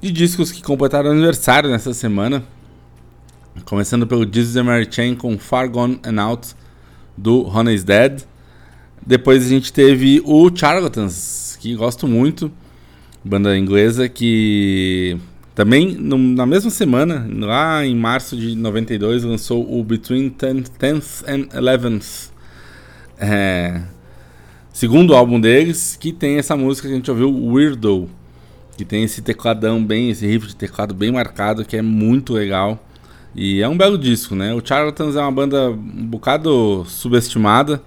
de 0.00 0.12
discos 0.12 0.52
que 0.52 0.62
completaram 0.62 1.10
aniversário 1.10 1.70
nessa 1.70 1.94
semana. 1.94 2.44
Começando 3.64 4.06
pelo 4.06 4.30
Jesus 4.30 4.62
Mary 4.62 4.86
Chain 4.90 5.14
com 5.14 5.38
Far 5.38 5.70
Gone 5.70 5.98
and 6.04 6.20
Out 6.20 6.54
do 7.16 7.46
Honey's 7.48 7.82
Dead. 7.82 8.22
Depois 9.06 9.46
a 9.46 9.48
gente 9.48 9.72
teve 9.72 10.20
o 10.24 10.54
Charlatans, 10.54 11.56
que 11.60 11.74
gosto 11.74 12.06
muito, 12.06 12.52
banda 13.24 13.56
inglesa 13.56 14.06
que 14.08 15.16
também 15.54 15.94
no- 15.94 16.18
na 16.18 16.44
mesma 16.44 16.70
semana, 16.70 17.26
lá 17.40 17.86
em 17.86 17.94
março 17.96 18.36
de 18.36 18.54
92, 18.54 19.22
lançou 19.24 19.66
o 19.78 19.82
Between 19.82 20.28
10th 20.30 20.70
10th 20.78 21.24
and 21.26 21.48
11th. 21.58 22.30
É, 23.18 23.80
segundo 24.74 25.14
álbum 25.14 25.40
deles, 25.40 25.96
que 25.98 26.12
tem 26.12 26.36
essa 26.36 26.56
música 26.56 26.88
que 26.88 26.92
a 26.92 26.96
gente 26.96 27.08
ouviu, 27.08 27.32
Weirdo, 27.32 28.10
que 28.76 28.84
tem 28.84 29.04
esse 29.04 29.22
tecladão 29.22 29.82
bem, 29.82 30.10
esse 30.10 30.26
riff 30.26 30.48
de 30.48 30.56
teclado 30.56 30.92
bem 30.92 31.12
marcado, 31.12 31.64
que 31.64 31.76
é 31.76 31.80
muito 31.80 32.32
legal. 32.32 32.84
E 33.36 33.62
é 33.62 33.68
um 33.68 33.76
belo 33.76 33.96
disco, 33.96 34.34
né? 34.34 34.52
O 34.52 34.60
Charlatans 34.64 35.14
é 35.14 35.20
uma 35.20 35.30
banda 35.30 35.70
um 35.70 36.06
bocado 36.06 36.84
subestimada, 36.88 37.80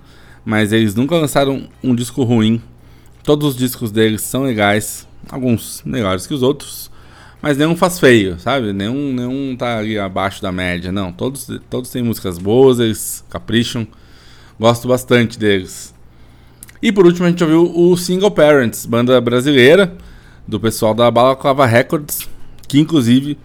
mas 0.45 0.71
eles 0.71 0.95
nunca 0.95 1.15
lançaram 1.15 1.67
um 1.83 1.93
disco 1.93 2.23
ruim. 2.23 2.61
Todos 3.21 3.49
os 3.49 3.57
discos 3.57 3.91
deles 3.91 4.21
são 4.21 4.43
legais, 4.43 5.05
alguns 5.29 5.81
melhores 5.85 6.25
que 6.25 6.33
os 6.33 6.41
outros, 6.41 6.89
mas 7.41 7.57
nenhum 7.57 7.75
faz 7.75 7.99
feio, 7.99 8.39
sabe? 8.39 8.71
Nenhum, 8.71 9.13
nenhum 9.13 9.57
tá 9.57 9.77
ali 9.77 9.99
abaixo 9.99 10.41
da 10.41 10.53
média, 10.53 10.89
não. 10.89 11.11
Todos, 11.11 11.49
todos 11.69 11.89
têm 11.89 12.01
músicas 12.01 12.37
boas, 12.37 12.79
eles 12.79 13.25
capricham. 13.29 13.85
Gosto 14.57 14.87
bastante 14.87 15.37
deles. 15.37 15.96
E 16.81 16.91
por 16.91 17.05
último 17.05 17.25
a 17.25 17.29
gente 17.29 17.43
ouviu 17.43 17.71
o 17.75 17.97
Single 17.97 18.31
Parents, 18.31 18.85
banda 18.85 19.19
brasileira 19.19 19.95
do 20.47 20.59
pessoal 20.59 20.93
da 20.93 21.09
Balaclava 21.09 21.65
Records, 21.65 22.29
que 22.67 22.79
inclusive 22.79 23.37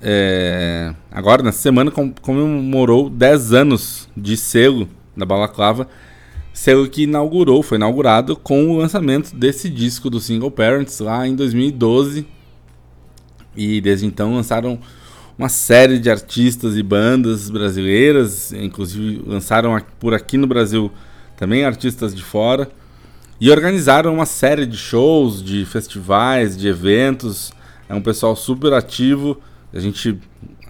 é, 0.00 0.94
agora 1.10 1.42
nessa 1.42 1.58
semana 1.58 1.90
com- 1.90 2.12
comemorou 2.22 3.10
10 3.10 3.52
anos 3.52 4.08
de 4.16 4.36
selo 4.36 4.88
da 5.16 5.26
Balaclava, 5.26 5.88
selo 6.52 6.88
que 6.88 7.02
inaugurou, 7.02 7.62
foi 7.62 7.76
inaugurado 7.78 8.36
com 8.36 8.70
o 8.70 8.78
lançamento 8.78 9.34
desse 9.34 9.68
disco 9.68 10.08
do 10.08 10.20
Single 10.20 10.50
Parents 10.50 11.00
lá 11.00 11.26
em 11.26 11.34
2012. 11.34 12.26
E 13.56 13.80
desde 13.80 14.06
então 14.06 14.34
lançaram 14.34 14.78
uma 15.36 15.48
série 15.48 15.98
de 15.98 16.08
artistas 16.10 16.76
e 16.76 16.82
bandas 16.82 17.50
brasileiras, 17.50 18.52
inclusive 18.52 19.22
lançaram 19.26 19.80
por 19.98 20.14
aqui 20.14 20.36
no 20.36 20.46
Brasil 20.46 20.92
também 21.38 21.64
artistas 21.64 22.14
de 22.14 22.22
fora. 22.22 22.68
E 23.40 23.50
organizaram 23.50 24.12
uma 24.12 24.26
série 24.26 24.66
de 24.66 24.76
shows, 24.76 25.42
de 25.42 25.64
festivais, 25.64 26.56
de 26.56 26.66
eventos. 26.66 27.52
É 27.88 27.94
um 27.94 28.02
pessoal 28.02 28.34
super 28.34 28.72
ativo. 28.72 29.40
A 29.72 29.78
gente 29.78 30.18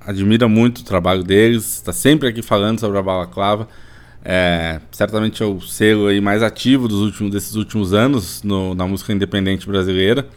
admira 0.07 0.47
muito 0.47 0.79
o 0.79 0.85
trabalho 0.85 1.25
deles. 1.25 1.65
Está 1.77 1.93
sempre 1.93 2.29
aqui 2.29 2.43
falando 2.43 2.79
sobre 2.79 2.99
a 2.99 3.03
Balaclava. 3.03 3.67
É, 4.23 4.81
certamente 4.91 5.43
é 5.43 5.47
o 5.47 5.61
selo 5.61 6.09
aí 6.09 6.21
mais 6.21 6.43
ativo 6.43 6.87
dos 6.87 7.01
últimos, 7.01 7.33
desses 7.33 7.55
últimos 7.55 7.95
anos 7.95 8.43
no- 8.43 8.75
na 8.75 8.87
música 8.87 9.13
independente 9.13 9.67
brasileira. 9.67 10.29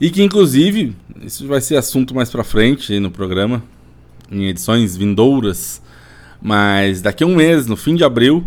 E 0.00 0.10
que 0.10 0.22
inclusive, 0.22 0.96
isso 1.22 1.46
vai 1.46 1.60
ser 1.60 1.76
assunto 1.76 2.14
mais 2.14 2.30
pra 2.30 2.44
frente 2.44 2.98
no 3.00 3.10
programa, 3.10 3.62
em 4.30 4.46
edições 4.46 4.96
vindouras. 4.96 5.82
Mas 6.40 7.02
daqui 7.02 7.24
a 7.24 7.26
um 7.26 7.34
mês, 7.34 7.66
no 7.66 7.76
fim 7.76 7.96
de 7.96 8.04
abril, 8.04 8.44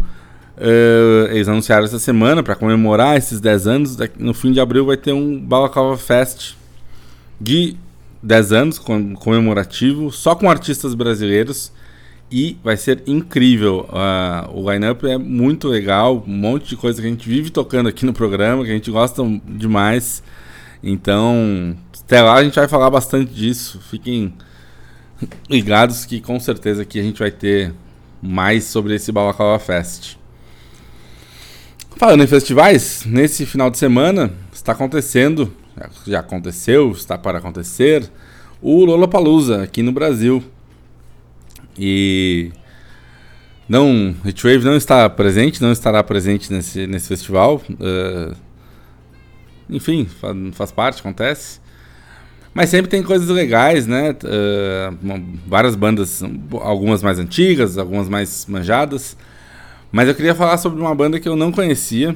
eh, 0.58 1.30
eles 1.32 1.48
anunciaram 1.48 1.86
essa 1.86 2.00
semana 2.00 2.44
para 2.44 2.56
comemorar 2.56 3.18
esses 3.18 3.40
10 3.40 3.68
anos. 3.68 3.98
No 4.18 4.34
fim 4.34 4.52
de 4.52 4.60
abril 4.60 4.86
vai 4.86 4.98
ter 4.98 5.14
um 5.14 5.40
Balaclava 5.40 5.98
Fest 5.98 6.54
de 7.40 7.76
10 8.22 8.52
anos 8.52 8.80
com- 8.80 9.16
comemorativo, 9.16 10.12
só 10.12 10.36
com 10.36 10.50
artistas 10.50 10.94
brasileiros. 10.94 11.72
E 12.34 12.58
vai 12.64 12.78
ser 12.78 13.04
incrível. 13.06 13.90
Ah, 13.92 14.50
o 14.54 14.72
line-up 14.72 15.06
é 15.06 15.18
muito 15.18 15.68
legal, 15.68 16.24
um 16.26 16.32
monte 16.32 16.70
de 16.70 16.78
coisa 16.78 17.02
que 17.02 17.06
a 17.08 17.10
gente 17.10 17.28
vive 17.28 17.50
tocando 17.50 17.90
aqui 17.90 18.06
no 18.06 18.14
programa, 18.14 18.64
que 18.64 18.70
a 18.72 18.74
gente 18.74 18.90
gosta 18.90 19.22
demais. 19.46 20.24
Então, 20.82 21.76
até 22.00 22.22
lá 22.22 22.36
a 22.36 22.44
gente 22.44 22.56
vai 22.56 22.70
falar 22.70 22.90
bastante 22.90 23.34
disso. 23.34 23.82
Fiquem 23.90 24.34
ligados 25.50 26.06
que 26.06 26.22
com 26.22 26.40
certeza 26.40 26.84
aqui 26.84 27.00
a 27.00 27.04
gente 27.04 27.20
vai 27.20 27.32
ter 27.32 27.74
mais 28.22 28.64
sobre 28.64 28.96
esse 28.96 29.12
Balaclava 29.12 29.60
Fest. 29.60 30.16
Falando 32.02 32.24
em 32.24 32.28
festivais, 32.28 33.04
nesse 33.06 33.46
final 33.46 33.70
de 33.70 33.78
semana 33.78 34.32
está 34.52 34.72
acontecendo, 34.72 35.54
já 36.08 36.18
aconteceu, 36.18 36.90
está 36.94 37.16
para 37.16 37.38
acontecer, 37.38 38.10
o 38.60 38.84
Lollapalooza 38.84 39.62
aqui 39.62 39.84
no 39.84 39.92
Brasil. 39.92 40.44
E 41.78 42.52
não, 43.70 44.16
Hitwave 44.26 44.66
não 44.66 44.76
está 44.76 45.08
presente, 45.12 45.62
não 45.62 45.72
estará 45.72 46.04
presente 46.04 46.52
nesse, 46.52 46.88
nesse 46.88 47.08
festival. 47.08 47.62
eh, 47.80 48.34
enfim, 49.70 50.06
fa- 50.20 50.34
faz 50.54 50.72
parte, 50.72 51.02
acontece. 51.02 51.60
Mas 52.52 52.72
sempre 52.72 52.90
tem 52.90 53.04
coisas 53.04 53.30
legais, 53.30 53.86
né? 53.86 54.16
Uma- 55.04 55.22
várias 55.46 55.76
bandas, 55.76 56.24
algumas 56.62 57.04
mais 57.04 57.20
antigas, 57.20 57.78
algumas 57.78 58.10
mais 58.10 58.48
manjadas. 58.48 59.16
Mas 59.92 60.08
eu 60.08 60.16
queria 60.16 60.34
falar 60.34 60.58
sobre 60.58 60.80
uma 60.80 60.96
banda 60.96 61.20
que 61.20 61.28
eu 61.28 61.36
não 61.36 61.52
conhecia 61.52 62.16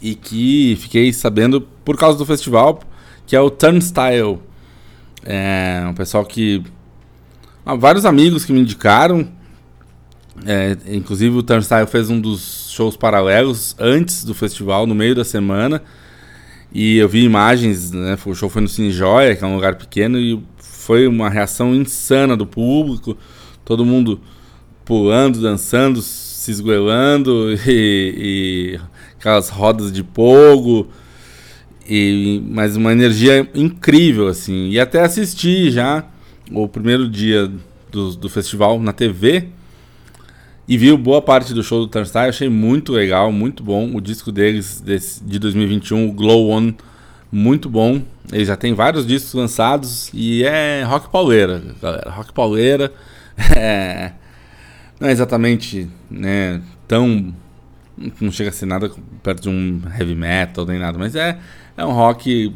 e 0.00 0.14
que 0.14 0.76
fiquei 0.80 1.12
sabendo 1.12 1.60
por 1.60 1.96
causa 1.96 2.18
do 2.18 2.26
festival, 2.26 2.80
que 3.26 3.36
é 3.36 3.40
o 3.40 3.48
Turnstile. 3.48 4.40
É 5.24 5.84
um 5.88 5.94
pessoal 5.94 6.24
que. 6.24 6.62
ah, 7.64 7.76
vários 7.76 8.04
amigos 8.04 8.44
que 8.44 8.52
me 8.52 8.60
indicaram. 8.60 9.28
É, 10.44 10.76
inclusive 10.88 11.36
o 11.36 11.42
Turnstile 11.42 11.86
fez 11.86 12.10
um 12.10 12.20
dos 12.20 12.70
shows 12.72 12.96
paralelos 12.96 13.76
antes 13.78 14.24
do 14.24 14.34
festival, 14.34 14.86
no 14.86 14.94
meio 14.94 15.14
da 15.14 15.24
semana. 15.24 15.82
E 16.72 16.96
eu 16.96 17.08
vi 17.08 17.22
imagens, 17.22 17.92
né? 17.92 18.18
O 18.24 18.34
show 18.34 18.48
foi 18.48 18.62
no 18.62 18.68
Cine 18.68 18.90
Joia, 18.90 19.36
que 19.36 19.44
é 19.44 19.46
um 19.46 19.54
lugar 19.54 19.76
pequeno, 19.76 20.18
e 20.18 20.42
foi 20.56 21.06
uma 21.06 21.28
reação 21.28 21.74
insana 21.74 22.36
do 22.36 22.46
público. 22.46 23.16
Todo 23.64 23.84
mundo 23.84 24.20
pulando, 24.84 25.40
dançando, 25.40 26.02
se 26.42 26.50
esgoelando, 26.50 27.54
e, 27.68 28.74
e 28.76 28.80
aquelas 29.16 29.48
rodas 29.48 29.92
de 29.92 30.02
pogo. 30.02 30.88
E, 31.88 32.42
mas 32.48 32.76
uma 32.76 32.90
energia 32.90 33.48
incrível, 33.54 34.26
assim. 34.26 34.70
E 34.70 34.80
até 34.80 35.00
assisti 35.00 35.70
já 35.70 36.04
o 36.50 36.66
primeiro 36.66 37.08
dia 37.08 37.48
do, 37.92 38.16
do 38.16 38.28
festival 38.28 38.80
na 38.80 38.92
TV. 38.92 39.48
E 40.66 40.76
vi 40.76 40.96
boa 40.96 41.22
parte 41.22 41.54
do 41.54 41.62
show 41.62 41.80
do 41.80 41.86
Turnstile, 41.86 42.28
achei 42.28 42.48
muito 42.48 42.92
legal, 42.92 43.30
muito 43.30 43.62
bom. 43.62 43.94
O 43.94 44.00
disco 44.00 44.32
deles 44.32 44.80
desse, 44.80 45.22
de 45.22 45.38
2021, 45.38 46.08
o 46.08 46.12
Glow 46.12 46.50
On, 46.50 46.72
muito 47.30 47.68
bom. 47.68 48.02
Eles 48.32 48.48
já 48.48 48.56
tem 48.56 48.74
vários 48.74 49.06
discos 49.06 49.34
lançados 49.34 50.10
e 50.12 50.42
é 50.42 50.82
rock 50.82 51.08
pauleira, 51.08 51.62
galera. 51.80 52.10
Rock 52.10 52.32
pauleira. 52.32 52.92
É, 53.56 54.12
não 55.00 55.08
é 55.08 55.12
exatamente 55.12 55.88
né, 56.10 56.60
tão. 56.86 57.34
Não 58.20 58.32
chega 58.32 58.50
a 58.50 58.52
ser 58.52 58.66
nada 58.66 58.90
perto 59.22 59.42
de 59.42 59.48
um 59.48 59.82
heavy 59.98 60.14
metal 60.14 60.64
nem 60.64 60.78
nada, 60.78 60.98
mas 60.98 61.14
é, 61.14 61.38
é 61.76 61.84
um 61.84 61.92
rock 61.92 62.54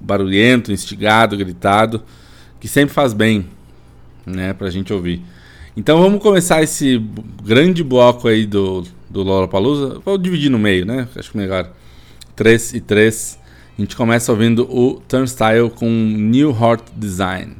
barulhento, 0.00 0.72
instigado, 0.72 1.36
gritado, 1.36 2.02
que 2.60 2.68
sempre 2.68 2.94
faz 2.94 3.12
bem 3.12 3.46
né, 4.24 4.52
pra 4.52 4.70
gente 4.70 4.92
ouvir. 4.92 5.22
Então 5.76 6.00
vamos 6.00 6.22
começar 6.22 6.62
esse 6.62 7.02
grande 7.44 7.84
bloco 7.84 8.28
aí 8.28 8.46
do, 8.46 8.84
do 9.10 9.22
Lollapalooza. 9.22 10.00
Vou 10.04 10.16
dividir 10.16 10.50
no 10.50 10.58
meio, 10.58 10.86
né? 10.86 11.06
Acho 11.14 11.30
que 11.30 11.36
melhor. 11.36 11.70
3 12.34 12.74
e 12.74 12.80
3. 12.80 13.38
A 13.76 13.80
gente 13.82 13.94
começa 13.94 14.32
ouvindo 14.32 14.62
o 14.70 15.00
Turnstile 15.06 15.70
com 15.74 15.86
New 15.86 16.50
Heart 16.50 16.84
Design. 16.96 17.56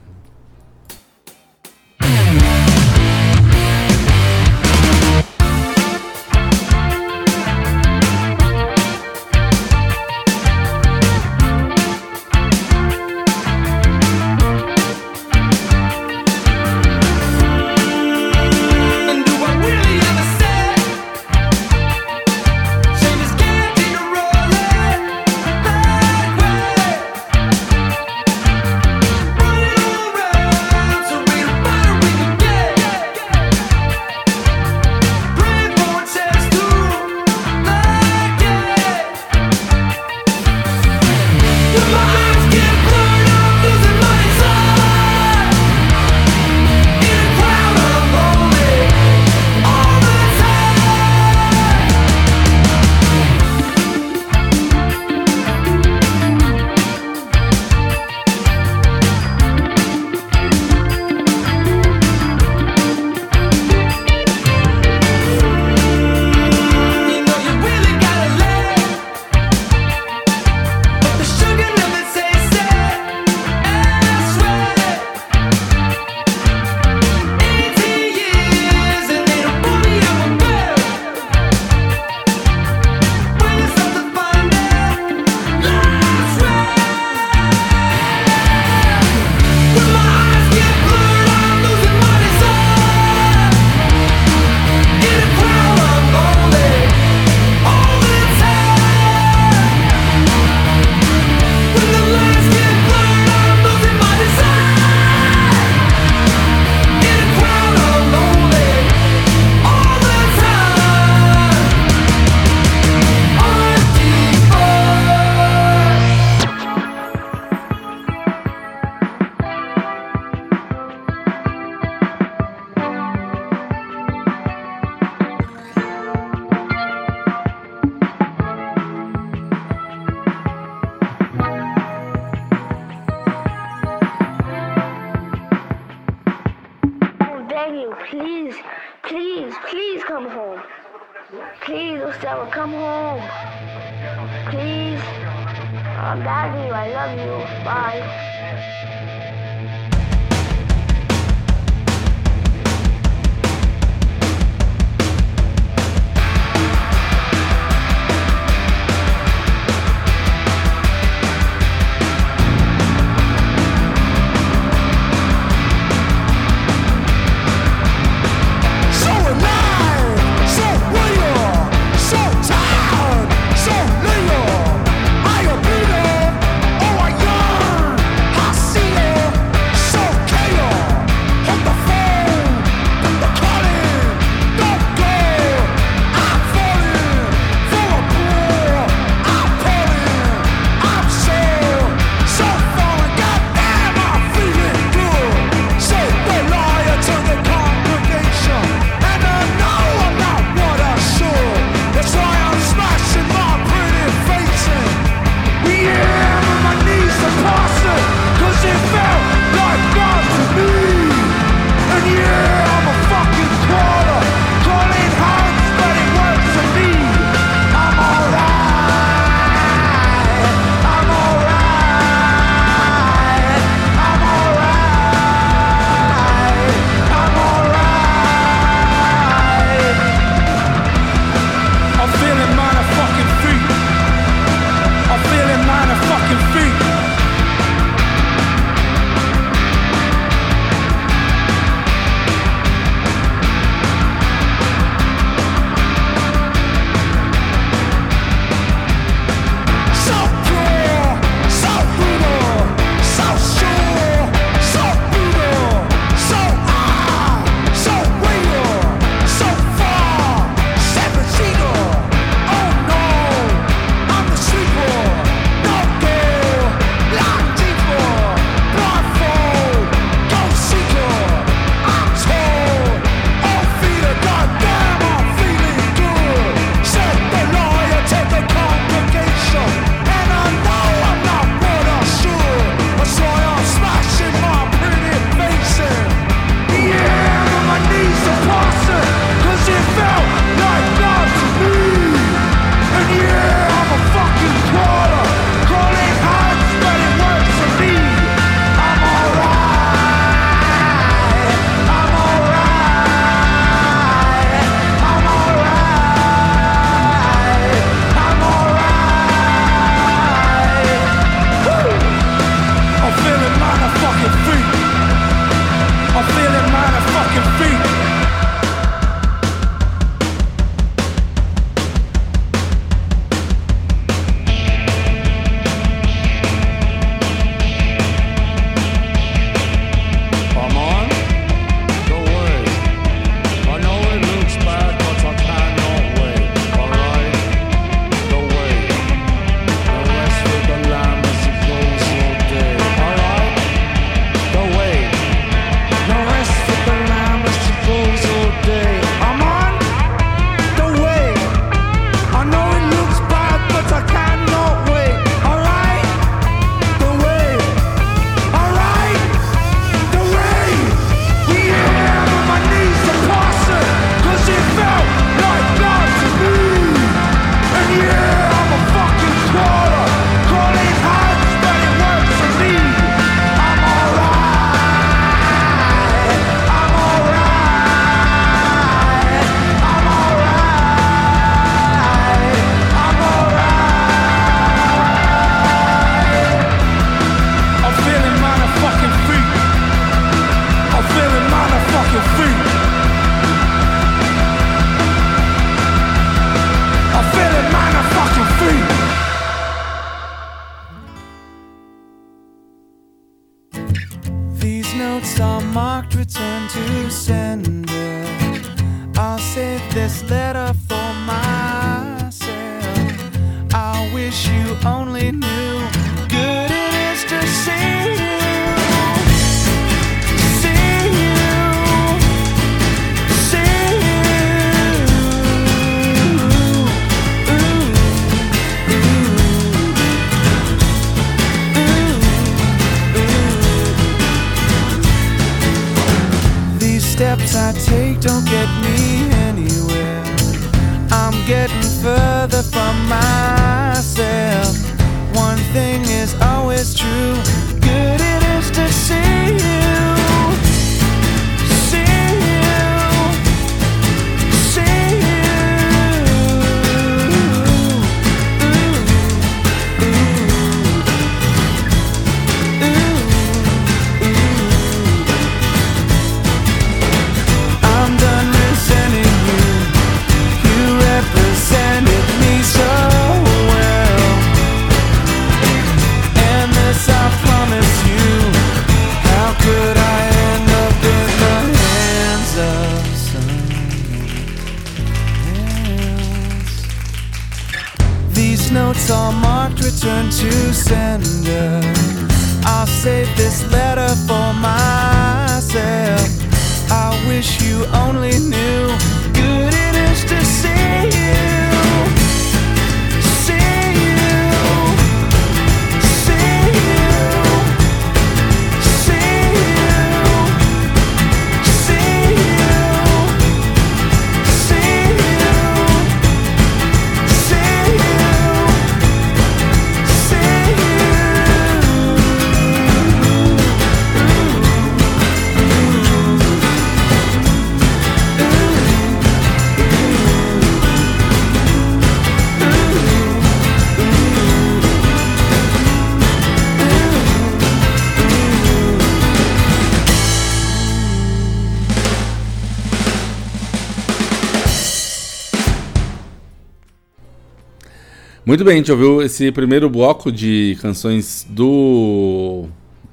Muito 548.57 548.64
bem, 548.64 548.76
a 548.76 548.78
gente 548.78 548.90
ouviu 548.90 549.20
esse 549.20 549.52
primeiro 549.52 549.90
bloco 549.90 550.32
de 550.32 550.78
canções 550.80 551.46
do 551.46 552.64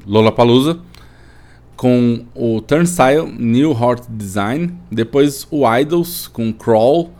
Lollapalooza 0.07 0.79
com 1.75 2.23
o 2.33 2.61
Turnstile 2.61 3.29
New 3.37 3.73
Heart 3.73 4.05
Design, 4.07 4.73
depois 4.89 5.45
o 5.51 5.69
Idols 5.69 6.29
com 6.29 6.53
Crawl, 6.53 7.11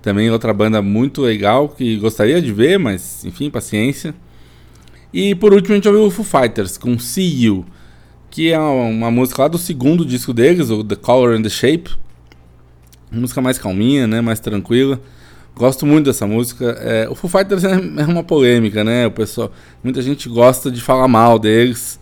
também 0.00 0.30
outra 0.30 0.54
banda 0.54 0.80
muito 0.80 1.20
legal 1.20 1.68
que 1.68 1.96
gostaria 1.96 2.40
de 2.40 2.52
ver, 2.52 2.78
mas 2.78 3.24
enfim, 3.24 3.50
paciência. 3.50 4.14
E 5.12 5.34
por 5.34 5.52
último 5.52 5.72
a 5.72 5.74
gente 5.74 5.88
ouviu 5.88 6.04
o 6.04 6.10
Foo 6.12 6.24
Fighters 6.24 6.78
com 6.78 6.96
See 6.96 7.42
You, 7.42 7.64
que 8.30 8.52
é 8.52 8.58
uma 8.60 9.10
música 9.10 9.42
lá 9.42 9.48
do 9.48 9.58
segundo 9.58 10.06
disco 10.06 10.32
deles, 10.32 10.70
o 10.70 10.84
The 10.84 10.94
Color 10.94 11.34
and 11.38 11.42
the 11.42 11.48
Shape. 11.48 11.90
Uma 13.10 13.22
música 13.22 13.40
mais 13.40 13.58
calminha, 13.58 14.06
né, 14.06 14.20
mais 14.20 14.38
tranquila. 14.38 15.00
Gosto 15.56 15.86
muito 15.86 16.06
dessa 16.06 16.26
música. 16.26 16.64
É, 16.80 17.08
o 17.08 17.14
Foo 17.14 17.30
Fighters 17.30 17.62
é, 17.62 17.72
é 17.72 18.04
uma 18.06 18.24
polêmica, 18.24 18.82
né? 18.82 19.06
O 19.06 19.10
pessoal, 19.10 19.52
muita 19.82 20.02
gente 20.02 20.28
gosta 20.28 20.70
de 20.70 20.80
falar 20.80 21.06
mal 21.06 21.38
deles. 21.38 22.00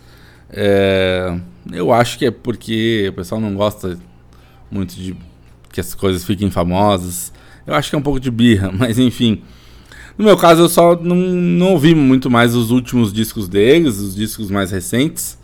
É, 0.50 1.38
eu 1.70 1.92
acho 1.92 2.18
que 2.18 2.26
é 2.26 2.30
porque 2.30 3.06
o 3.10 3.12
pessoal 3.12 3.40
não 3.40 3.54
gosta 3.54 3.98
muito 4.70 4.94
de 4.94 5.14
que 5.70 5.80
as 5.80 5.94
coisas 5.94 6.24
fiquem 6.24 6.50
famosas. 6.50 7.32
Eu 7.66 7.74
acho 7.74 7.90
que 7.90 7.96
é 7.96 7.98
um 7.98 8.02
pouco 8.02 8.18
de 8.18 8.30
birra, 8.30 8.72
mas 8.76 8.98
enfim. 8.98 9.42
No 10.16 10.24
meu 10.24 10.36
caso, 10.36 10.62
eu 10.62 10.68
só 10.68 10.96
não, 10.96 11.16
não 11.16 11.72
ouvi 11.72 11.94
muito 11.94 12.30
mais 12.30 12.54
os 12.54 12.70
últimos 12.70 13.12
discos 13.12 13.48
deles, 13.48 13.98
os 13.98 14.14
discos 14.14 14.50
mais 14.50 14.70
recentes. 14.70 15.38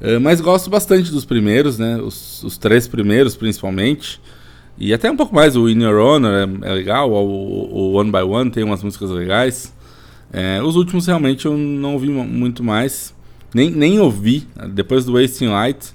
É, 0.00 0.18
mas 0.18 0.40
gosto 0.40 0.68
bastante 0.68 1.12
dos 1.12 1.24
primeiros, 1.24 1.78
né? 1.78 1.96
Os, 1.96 2.42
os 2.42 2.58
três 2.58 2.88
primeiros, 2.88 3.36
principalmente. 3.36 4.20
E 4.78 4.92
até 4.92 5.10
um 5.10 5.16
pouco 5.16 5.34
mais, 5.34 5.54
o 5.54 5.68
In 5.68 5.82
Your 5.82 5.98
Honor 6.00 6.32
é, 6.64 6.70
é 6.70 6.72
legal, 6.72 7.10
o, 7.10 7.68
o 7.72 7.92
One 7.92 8.10
by 8.10 8.18
One 8.22 8.50
tem 8.50 8.64
umas 8.64 8.82
músicas 8.82 9.10
legais. 9.10 9.72
É, 10.32 10.62
os 10.62 10.76
últimos 10.76 11.06
realmente 11.06 11.44
eu 11.46 11.56
não 11.56 11.92
ouvi 11.92 12.08
mu- 12.08 12.24
muito 12.24 12.64
mais, 12.64 13.14
nem, 13.54 13.70
nem 13.70 14.00
ouvi, 14.00 14.46
depois 14.70 15.04
do 15.04 15.12
Wasting 15.12 15.48
Light. 15.48 15.92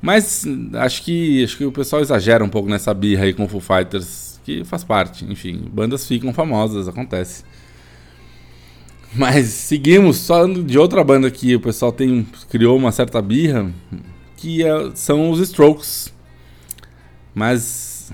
Mas 0.00 0.46
acho 0.74 1.02
que, 1.02 1.42
acho 1.44 1.56
que 1.56 1.64
o 1.64 1.72
pessoal 1.72 2.00
exagera 2.02 2.44
um 2.44 2.48
pouco 2.48 2.68
nessa 2.68 2.92
birra 2.94 3.24
aí 3.24 3.32
com 3.34 3.48
Foo 3.48 3.60
Fighters, 3.60 4.40
que 4.44 4.62
faz 4.64 4.84
parte, 4.84 5.24
enfim, 5.24 5.60
bandas 5.72 6.06
ficam 6.06 6.32
famosas, 6.32 6.86
acontece. 6.88 7.44
Mas 9.14 9.46
seguimos, 9.48 10.26
falando 10.26 10.62
de 10.62 10.78
outra 10.78 11.02
banda 11.02 11.30
que 11.30 11.54
o 11.56 11.60
pessoal 11.60 11.90
tem, 11.92 12.26
criou 12.48 12.76
uma 12.76 12.92
certa 12.92 13.20
birra, 13.20 13.70
que 14.36 14.62
é- 14.62 14.90
são 14.94 15.30
os 15.30 15.40
Strokes. 15.40 16.12
Mas. 17.34 18.12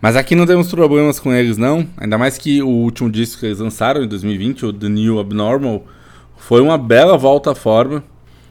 Mas 0.00 0.16
aqui 0.16 0.34
não 0.34 0.46
temos 0.46 0.68
problemas 0.68 1.20
com 1.20 1.32
eles, 1.32 1.56
não. 1.56 1.86
Ainda 1.96 2.18
mais 2.18 2.36
que 2.36 2.60
o 2.60 2.68
último 2.68 3.10
disco 3.10 3.40
que 3.40 3.46
eles 3.46 3.60
lançaram 3.60 4.02
em 4.02 4.08
2020, 4.08 4.66
o 4.66 4.72
The 4.72 4.88
New 4.88 5.20
Abnormal, 5.20 5.86
foi 6.36 6.60
uma 6.60 6.76
bela 6.76 7.16
volta 7.16 7.52
à 7.52 7.54
forma. 7.54 8.02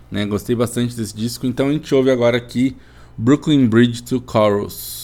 Né? 0.10 0.26
Gostei 0.26 0.56
bastante 0.56 0.96
desse 0.96 1.16
disco. 1.16 1.46
Então 1.46 1.68
a 1.68 1.72
gente 1.74 1.94
ouve 1.94 2.10
agora 2.10 2.38
aqui 2.38 2.76
Brooklyn 3.18 3.68
Bridge 3.68 4.02
to 4.04 4.24
Chorus. 4.30 5.01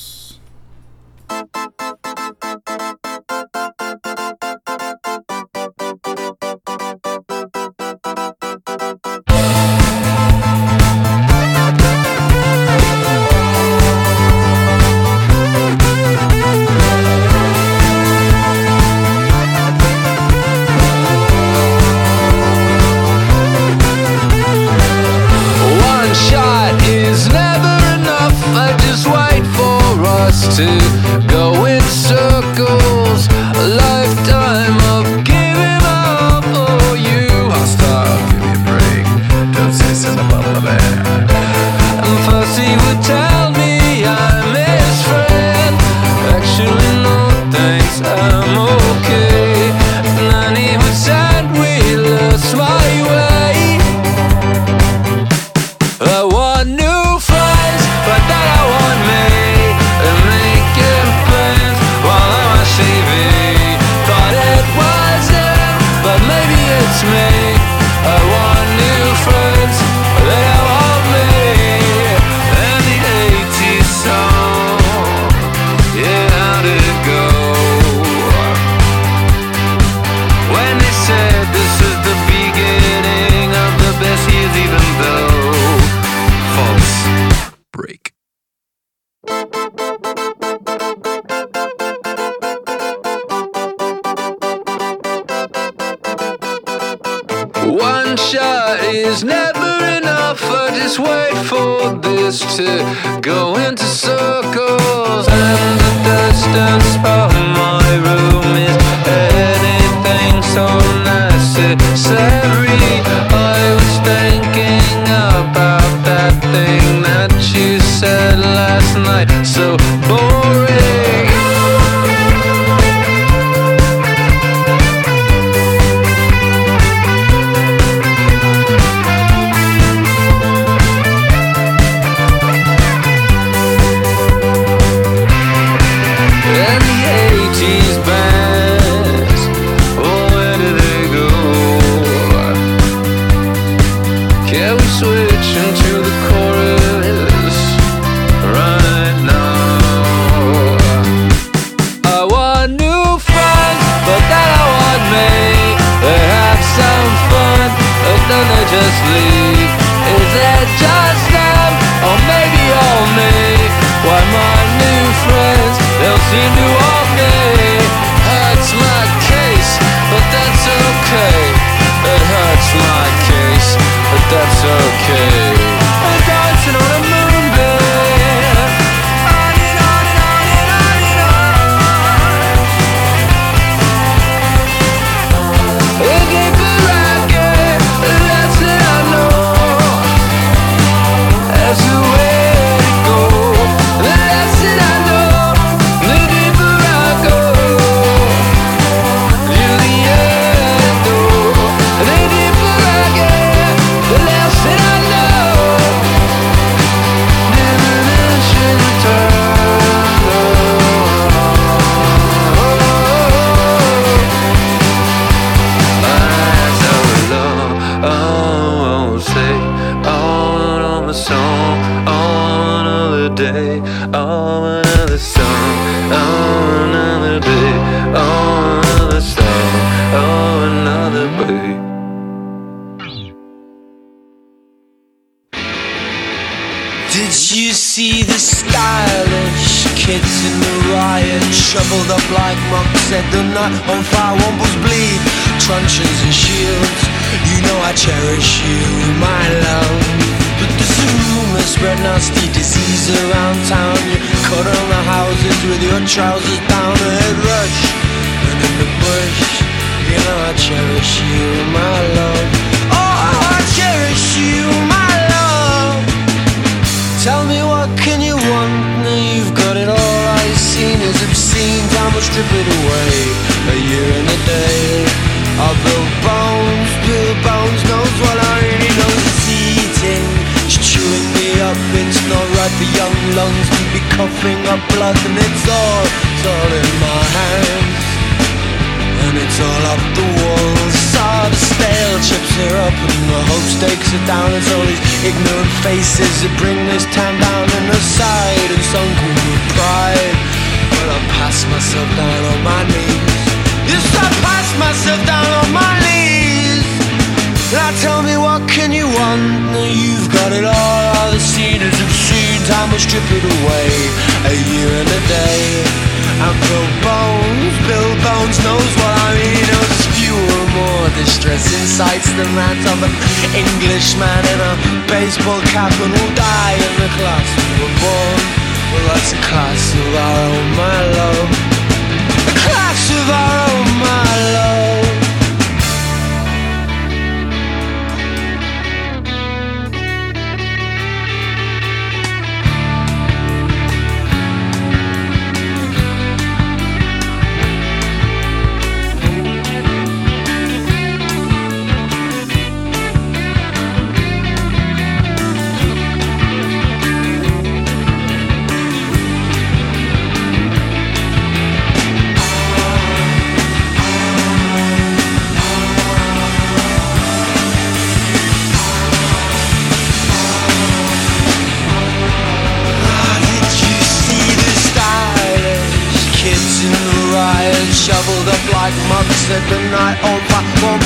Like 378.78 378.94
Mother 379.10 379.34
set 379.50 379.64
the 379.74 379.82
night 379.90 380.22
on 380.22 380.40
my 380.54 380.62
Won't 380.86 381.02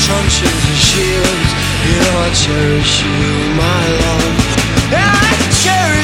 truncheons 0.00 0.64
and 0.64 0.80
shields 0.80 1.50
You 1.84 1.92
know 2.00 2.24
I 2.24 2.30
cherish 2.32 3.04
you, 3.04 3.20
my 3.52 3.84
love. 4.00 4.36
Yeah, 4.88 5.12
I 5.12 5.32
cherish 5.60 5.99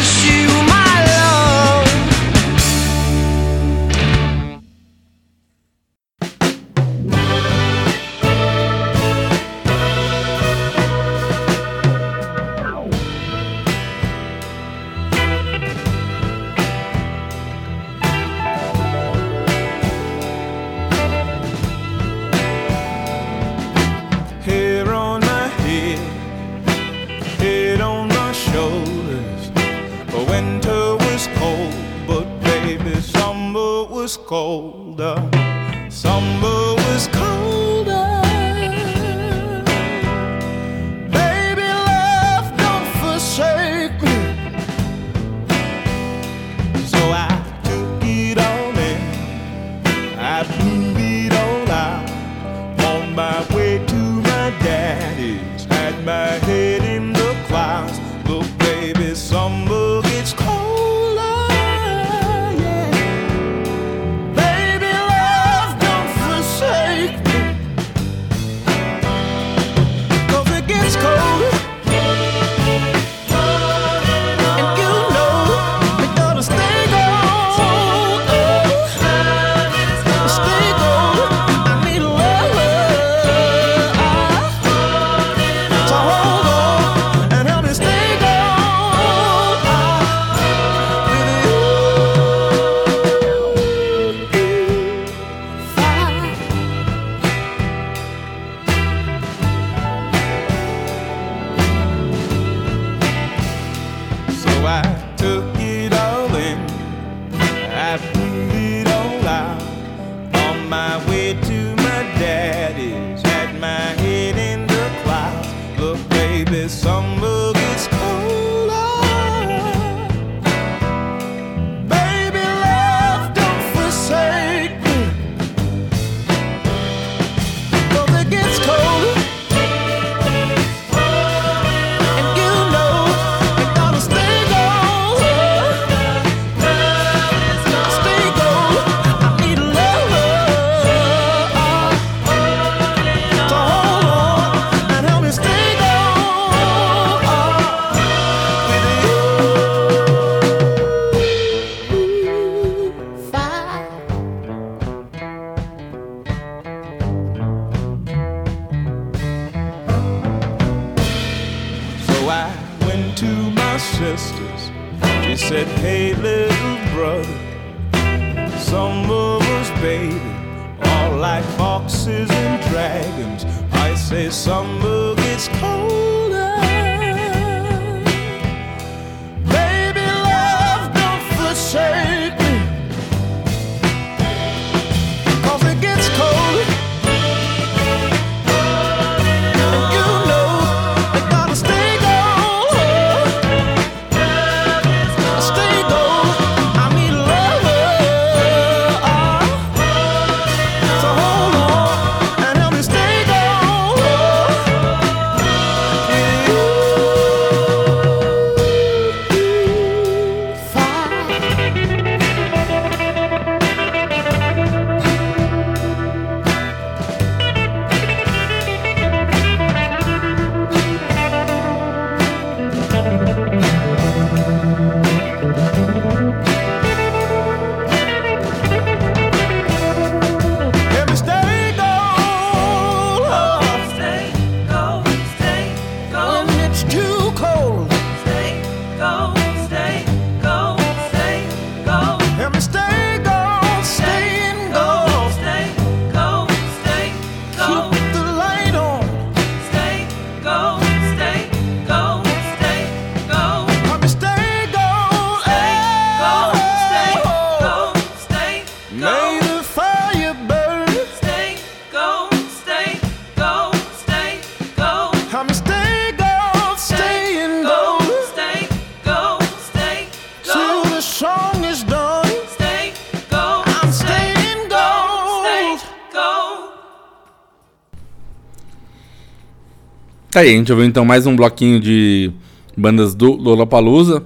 aí, 280.47 280.55
a 280.55 280.59
gente 280.59 280.71
ouviu 280.71 280.87
então 280.87 281.05
mais 281.05 281.27
um 281.27 281.35
bloquinho 281.35 281.81
de 281.81 282.31
bandas 282.77 283.15
do 283.15 283.33
Lollapalooza. 283.33 284.23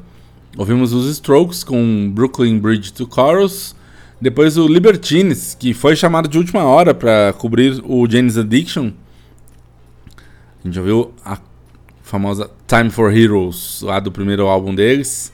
Ouvimos 0.57 0.93
os 0.93 1.11
Strokes 1.11 1.65
com 1.65 2.11
Brooklyn 2.11 2.59
Bridge 2.59 2.93
to 2.93 3.09
Chorus. 3.13 3.75
Depois 4.21 4.59
o 4.59 4.69
Libertines, 4.69 5.57
que 5.59 5.73
foi 5.73 5.97
chamado 5.97 6.29
de 6.29 6.37
última 6.37 6.65
hora 6.65 6.93
para 6.93 7.33
cobrir 7.39 7.83
o 7.87 8.07
Jane's 8.07 8.37
Addiction. 8.37 8.93
A 10.63 10.69
gente 10.69 10.79
ouviu 10.79 11.15
a 11.25 11.39
famosa 12.03 12.51
Time 12.67 12.91
for 12.91 13.17
Heroes, 13.17 13.81
lá 13.81 13.99
do 13.99 14.13
primeiro 14.13 14.47
álbum 14.47 14.75
deles. 14.75 15.33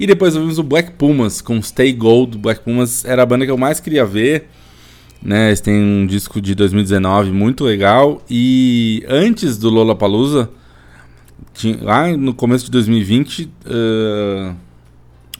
E 0.00 0.06
depois 0.06 0.34
ouvimos 0.34 0.58
o 0.58 0.62
Black 0.62 0.92
Pumas 0.92 1.42
com 1.42 1.60
Stay 1.60 1.92
Gold. 1.92 2.38
Black 2.38 2.62
Pumas 2.62 3.04
era 3.04 3.22
a 3.22 3.26
banda 3.26 3.44
que 3.44 3.50
eu 3.50 3.58
mais 3.58 3.80
queria 3.80 4.06
ver. 4.06 4.48
Né, 5.22 5.48
eles 5.48 5.60
têm 5.60 5.82
um 5.82 6.06
disco 6.06 6.40
de 6.40 6.54
2019 6.54 7.32
muito 7.32 7.64
legal. 7.64 8.22
E 8.30 9.04
antes 9.08 9.58
do 9.58 9.70
Lollapalooza, 9.70 10.48
tinha, 11.52 11.82
lá 11.82 12.08
no 12.16 12.34
começo 12.34 12.66
de 12.66 12.70
2020, 12.70 13.50
eh, 13.66 14.52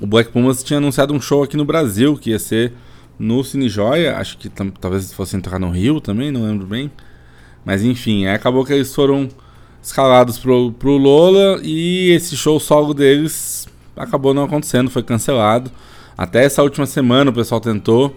o 0.01 0.07
Black 0.07 0.31
Pumas 0.33 0.65
tinha 0.65 0.79
anunciado 0.79 1.15
um 1.15 1.21
show 1.21 1.43
aqui 1.43 1.57
no 1.57 1.65
Brasil, 1.65 2.17
que 2.17 2.31
ia 2.31 2.39
ser 2.39 2.73
no 3.19 3.45
Cine 3.45 3.69
Joia. 3.69 4.17
Acho 4.17 4.39
que 4.39 4.49
talvez 4.49 5.13
fosse 5.13 5.37
entrar 5.37 5.59
no 5.59 5.71
Rio 5.71 6.01
também, 6.01 6.33
não 6.33 6.45
lembro 6.45 6.67
bem. 6.67 6.91
Mas 7.65 7.83
enfim, 7.83 8.27
acabou 8.27 8.65
que 8.65 8.73
eles 8.73 8.95
foram 8.95 9.29
escalados 9.83 10.39
pro, 10.39 10.73
pro 10.73 10.97
Lola 10.97 11.61
e 11.63 12.11
esse 12.11 12.37
show 12.37 12.59
solo 12.59 12.93
deles 12.93 13.69
acabou 13.97 14.35
não 14.35 14.45
acontecendo, 14.45 14.91
foi 14.91 15.03
cancelado. 15.03 15.71
Até 16.17 16.45
essa 16.45 16.63
última 16.63 16.87
semana 16.87 17.31
o 17.31 17.35
pessoal 17.35 17.61
tentou 17.61 18.15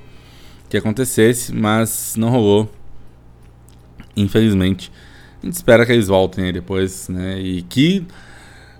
que 0.70 0.78
acontecesse, 0.78 1.54
mas 1.54 2.16
não 2.16 2.30
rolou. 2.30 2.72
Infelizmente. 4.16 4.92
A 5.42 5.46
gente 5.46 5.56
espera 5.56 5.86
que 5.86 5.92
eles 5.92 6.08
voltem 6.08 6.46
aí 6.46 6.52
depois, 6.52 7.10
né? 7.10 7.40
E 7.40 7.62
que 7.64 8.06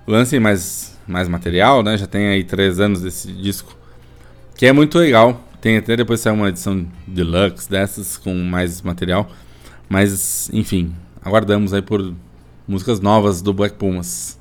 lancem 0.06 0.40
mais, 0.40 0.98
mais 1.08 1.28
material, 1.28 1.82
né? 1.82 1.98
Já 1.98 2.06
tem 2.06 2.28
aí 2.28 2.44
três 2.44 2.80
anos 2.80 3.02
desse 3.02 3.32
disco. 3.32 3.76
Que 4.56 4.66
é 4.66 4.74
muito 4.74 4.98
legal. 4.98 5.44
Tem 5.62 5.78
até 5.78 5.96
depois 5.96 6.20
sair 6.20 6.34
uma 6.34 6.50
edição 6.50 6.86
deluxe 7.08 7.70
dessas 7.70 8.18
com 8.18 8.34
mais 8.36 8.82
material. 8.82 9.30
Mas, 9.88 10.50
enfim, 10.54 10.94
aguardamos 11.24 11.74
aí 11.74 11.82
por 11.82 12.14
músicas 12.68 13.00
novas 13.00 13.42
do 13.42 13.54
Black 13.54 13.76
Pumas. 13.76 14.38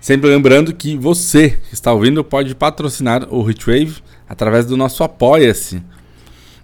Sempre 0.00 0.28
lembrando 0.28 0.74
que 0.74 0.98
você 0.98 1.50
que 1.50 1.72
está 1.72 1.90
ouvindo 1.90 2.22
pode 2.22 2.54
patrocinar 2.54 3.26
o 3.32 3.50
Hitwave 3.50 4.02
através 4.28 4.66
do 4.66 4.76
nosso 4.76 5.02
Apoia-se. 5.02 5.82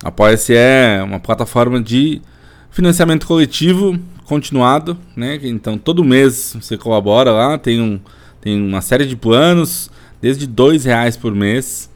Apoia-se 0.02 0.54
é 0.54 1.02
uma 1.02 1.20
plataforma 1.20 1.80
de 1.80 2.22
financiamento 2.70 3.26
coletivo 3.26 3.98
continuado, 4.24 4.96
né? 5.14 5.38
Então 5.42 5.76
todo 5.76 6.04
mês 6.04 6.56
você 6.58 6.78
colabora 6.78 7.32
lá, 7.32 7.58
tem, 7.58 7.80
um, 7.80 8.00
tem 8.40 8.60
uma 8.60 8.80
série 8.80 9.04
de 9.04 9.16
planos, 9.16 9.90
desde 10.20 10.46
dois 10.46 10.84
reais 10.84 11.16
por 11.16 11.34
mês, 11.34 11.90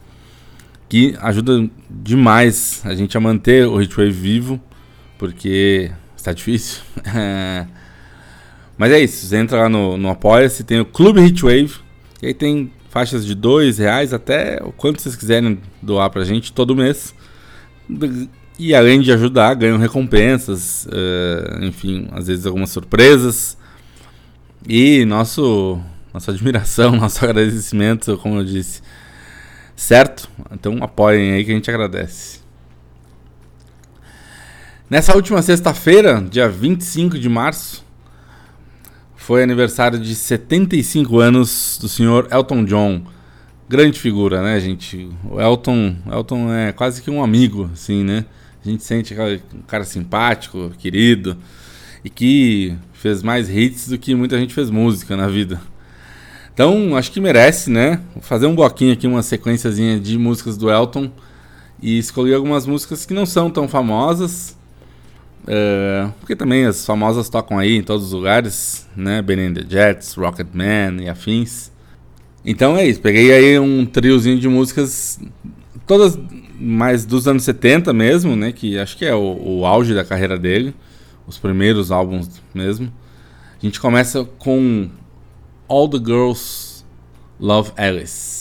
que 0.88 1.16
ajuda 1.20 1.68
demais 1.88 2.82
a 2.84 2.94
gente 2.94 3.16
a 3.16 3.20
manter 3.20 3.66
o 3.66 3.80
Hitwave 3.80 4.10
vivo, 4.10 4.60
porque 5.18 5.90
está 6.16 6.32
difícil. 6.32 6.82
Mas 8.76 8.90
é 8.90 9.00
isso, 9.00 9.26
você 9.26 9.36
entra 9.36 9.62
lá 9.62 9.68
no, 9.68 9.96
no 9.96 10.10
Apoia-se, 10.10 10.64
tem 10.64 10.80
o 10.80 10.84
Clube 10.84 11.20
Hitwave, 11.20 11.76
e 12.20 12.26
aí 12.26 12.34
tem 12.34 12.72
faixas 12.90 13.24
de 13.24 13.34
dois 13.34 13.78
reais 13.78 14.12
até 14.12 14.60
o 14.62 14.72
quanto 14.72 15.00
vocês 15.00 15.16
quiserem 15.16 15.58
doar 15.80 16.10
pra 16.10 16.24
gente 16.24 16.52
todo 16.52 16.74
mês. 16.74 17.14
E 18.58 18.74
além 18.74 19.00
de 19.00 19.12
ajudar, 19.12 19.54
ganham 19.54 19.78
recompensas, 19.78 20.86
uh, 20.86 21.64
enfim, 21.64 22.08
às 22.12 22.28
vezes 22.28 22.46
algumas 22.46 22.70
surpresas. 22.70 23.56
E 24.66 25.04
nosso, 25.04 25.80
nossa 26.12 26.30
admiração, 26.30 26.92
nosso 26.96 27.24
agradecimento, 27.24 28.16
como 28.18 28.38
eu 28.38 28.44
disse. 28.44 28.80
Certo? 29.74 30.28
Então 30.52 30.78
apoiem 30.82 31.32
aí 31.32 31.44
que 31.44 31.50
a 31.50 31.54
gente 31.54 31.70
agradece. 31.70 32.40
Nessa 34.88 35.14
última 35.16 35.42
sexta-feira, 35.42 36.24
dia 36.30 36.48
25 36.48 37.18
de 37.18 37.28
março, 37.28 37.84
foi 39.16 39.42
aniversário 39.42 39.98
de 39.98 40.14
75 40.14 41.18
anos 41.18 41.78
do 41.80 41.88
senhor 41.88 42.28
Elton 42.30 42.64
John. 42.64 43.02
Grande 43.68 43.98
figura, 43.98 44.42
né, 44.42 44.60
gente? 44.60 45.08
O 45.24 45.40
Elton, 45.40 45.96
Elton 46.10 46.52
é 46.52 46.72
quase 46.72 47.02
que 47.02 47.10
um 47.10 47.22
amigo, 47.22 47.70
assim, 47.72 48.04
né? 48.04 48.26
A 48.64 48.68
gente 48.68 48.82
sente 48.82 49.14
um 49.54 49.62
cara 49.66 49.84
simpático, 49.84 50.70
querido, 50.78 51.36
e 52.04 52.10
que 52.10 52.74
fez 52.92 53.22
mais 53.22 53.48
hits 53.48 53.88
do 53.88 53.98
que 53.98 54.14
muita 54.14 54.38
gente 54.38 54.54
fez 54.54 54.70
música 54.70 55.16
na 55.16 55.28
vida. 55.28 55.60
Então, 56.52 56.96
acho 56.96 57.10
que 57.10 57.20
merece, 57.20 57.70
né? 57.70 58.00
Vou 58.14 58.22
fazer 58.22 58.46
um 58.46 58.54
bloquinho 58.54 58.92
aqui, 58.92 59.06
uma 59.06 59.22
sequenciazinha 59.22 59.98
de 59.98 60.18
músicas 60.18 60.56
do 60.56 60.70
Elton 60.70 61.10
e 61.82 61.98
escolhi 61.98 62.34
algumas 62.34 62.66
músicas 62.66 63.04
que 63.04 63.14
não 63.14 63.26
são 63.26 63.50
tão 63.50 63.66
famosas, 63.66 64.56
Uh, 65.44 66.10
porque 66.20 66.34
também 66.34 66.64
as 66.64 66.86
famosas 66.86 67.28
tocam 67.28 67.58
aí 67.58 67.76
em 67.76 67.82
todos 67.82 68.06
os 68.06 68.12
lugares, 68.12 68.88
né? 68.96 69.20
Ben 69.20 69.52
the 69.52 69.62
Jets, 69.68 70.14
Rocketman 70.14 71.02
e 71.02 71.08
afins. 71.08 71.70
Então 72.44 72.76
é 72.76 72.86
isso, 72.86 73.00
peguei 73.00 73.32
aí 73.32 73.58
um 73.58 73.86
triozinho 73.86 74.38
de 74.38 74.48
músicas, 74.48 75.18
todas 75.86 76.18
mais 76.60 77.04
dos 77.04 77.26
anos 77.26 77.42
70 77.44 77.92
mesmo, 77.92 78.36
né? 78.36 78.52
Que 78.52 78.78
acho 78.78 78.96
que 78.96 79.04
é 79.04 79.14
o, 79.14 79.60
o 79.60 79.66
auge 79.66 79.94
da 79.94 80.04
carreira 80.04 80.38
dele, 80.38 80.74
os 81.26 81.38
primeiros 81.38 81.90
álbuns 81.90 82.28
mesmo. 82.54 82.92
A 83.60 83.64
gente 83.64 83.80
começa 83.80 84.24
com 84.24 84.90
All 85.66 85.88
the 85.88 85.98
Girls 85.98 86.84
Love 87.40 87.72
Alice. 87.76 88.33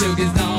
sugar's 0.00 0.40
on. 0.40 0.49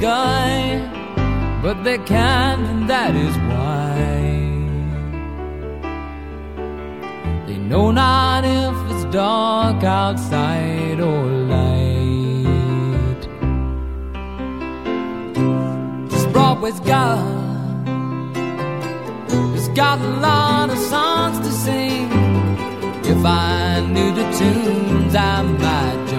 Sky, 0.00 0.80
but 1.62 1.84
they 1.84 1.98
can't, 1.98 2.62
and 2.72 2.88
that 2.88 3.14
is 3.14 3.34
why. 3.50 3.92
They 7.46 7.58
know 7.58 7.90
not 7.90 8.44
if 8.44 8.74
it's 8.90 9.04
dark 9.12 9.84
outside 9.84 11.00
or 11.00 11.24
light. 11.54 13.20
This 16.10 16.26
Broadway's 16.32 16.80
got, 16.80 17.20
it's 19.54 19.68
got 19.68 19.98
a 20.00 20.12
lot 20.28 20.70
of 20.70 20.78
songs 20.78 21.38
to 21.46 21.52
sing. 21.52 22.08
If 23.12 23.22
I 23.22 23.80
knew 23.92 24.10
the 24.14 24.26
tunes, 24.38 25.14
I 25.14 25.42
might 25.42 26.09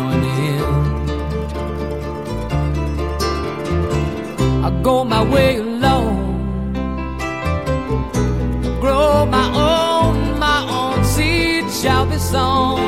I 4.63 4.69
go 4.83 5.03
my 5.03 5.23
way 5.23 5.57
alone, 5.57 6.69
grow 8.79 9.25
my 9.25 9.47
own, 9.55 10.37
my 10.37 10.59
own 10.69 11.03
seed 11.03 11.65
shall 11.71 12.05
be 12.05 12.19
sown 12.19 12.79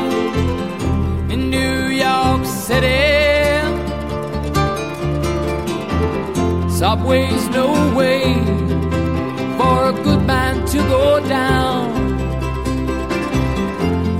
in 1.32 1.50
New 1.50 1.88
York 1.88 2.46
City. 2.46 3.34
Subway's 6.70 7.50
no 7.50 7.68
way 7.96 8.36
for 9.58 9.90
a 9.90 9.94
good 10.04 10.24
man 10.28 10.64
to 10.68 10.78
go 10.78 11.20
down. 11.28 11.92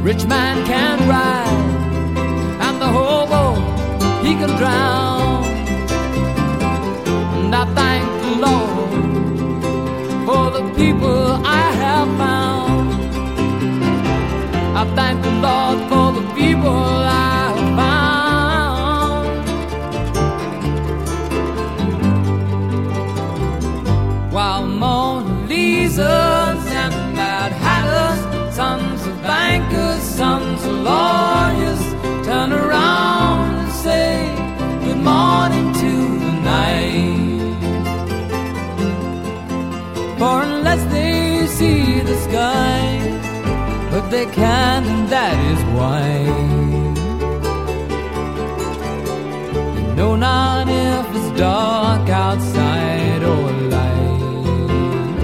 Rich 0.02 0.26
man 0.26 0.66
can 0.66 0.98
ride, 1.08 1.68
and 2.66 2.82
the 2.82 2.88
hobo 2.88 3.44
he 4.24 4.34
can 4.34 4.50
drown. 4.58 5.23
And 7.54 7.70
I 7.70 7.76
thank 7.76 8.06
the 8.24 8.32
Lord 8.48 8.90
for 10.26 10.44
the 10.58 10.64
people 10.74 11.22
I 11.46 11.66
have 11.84 12.10
found. 12.18 12.88
I 14.76 14.84
thank 14.96 15.22
the 15.22 15.34
Lord 15.46 15.78
for 15.88 16.08
the 16.20 16.26
people 16.34 16.72
I 16.72 17.23
they 44.14 44.28
can, 44.28 44.84
and 44.86 45.10
that 45.10 45.36
is 45.52 45.62
why. 45.76 46.04
Know 49.96 50.16
not 50.16 50.68
if 50.70 51.06
it's 51.18 51.32
dark 51.40 52.08
outside 52.10 53.24
or 53.24 53.52
light. 53.74 55.18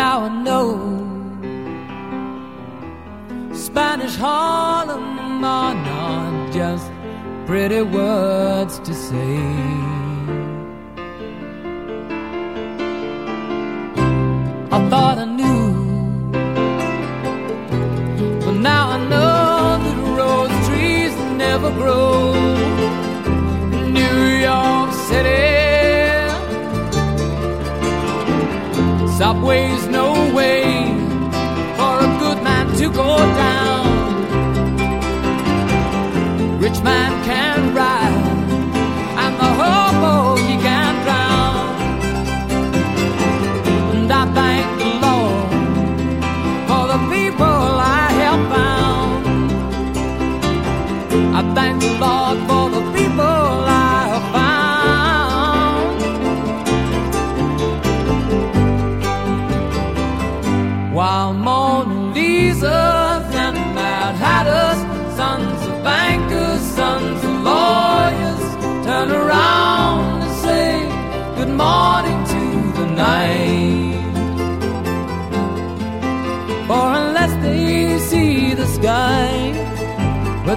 Now 0.00 0.16
I 0.28 0.30
know 0.46 0.68
Spanish 3.52 4.16
Harlem 4.16 5.44
are 5.44 5.74
not 5.74 6.52
just 6.52 6.90
pretty 7.46 7.82
words 7.82 8.80
to 8.80 8.92
say. 8.92 9.83
Thought 14.94 15.18
I 15.18 15.28
knew, 15.40 15.66
but 18.44 18.56
now 18.70 18.84
I 18.96 18.98
know 19.10 19.78
that 19.84 19.98
rose 20.18 20.56
trees 20.66 21.14
never 21.44 21.70
grow 21.80 22.12
New 23.98 24.20
York 24.48 24.90
City. 25.08 25.46
Subway's 29.18 29.84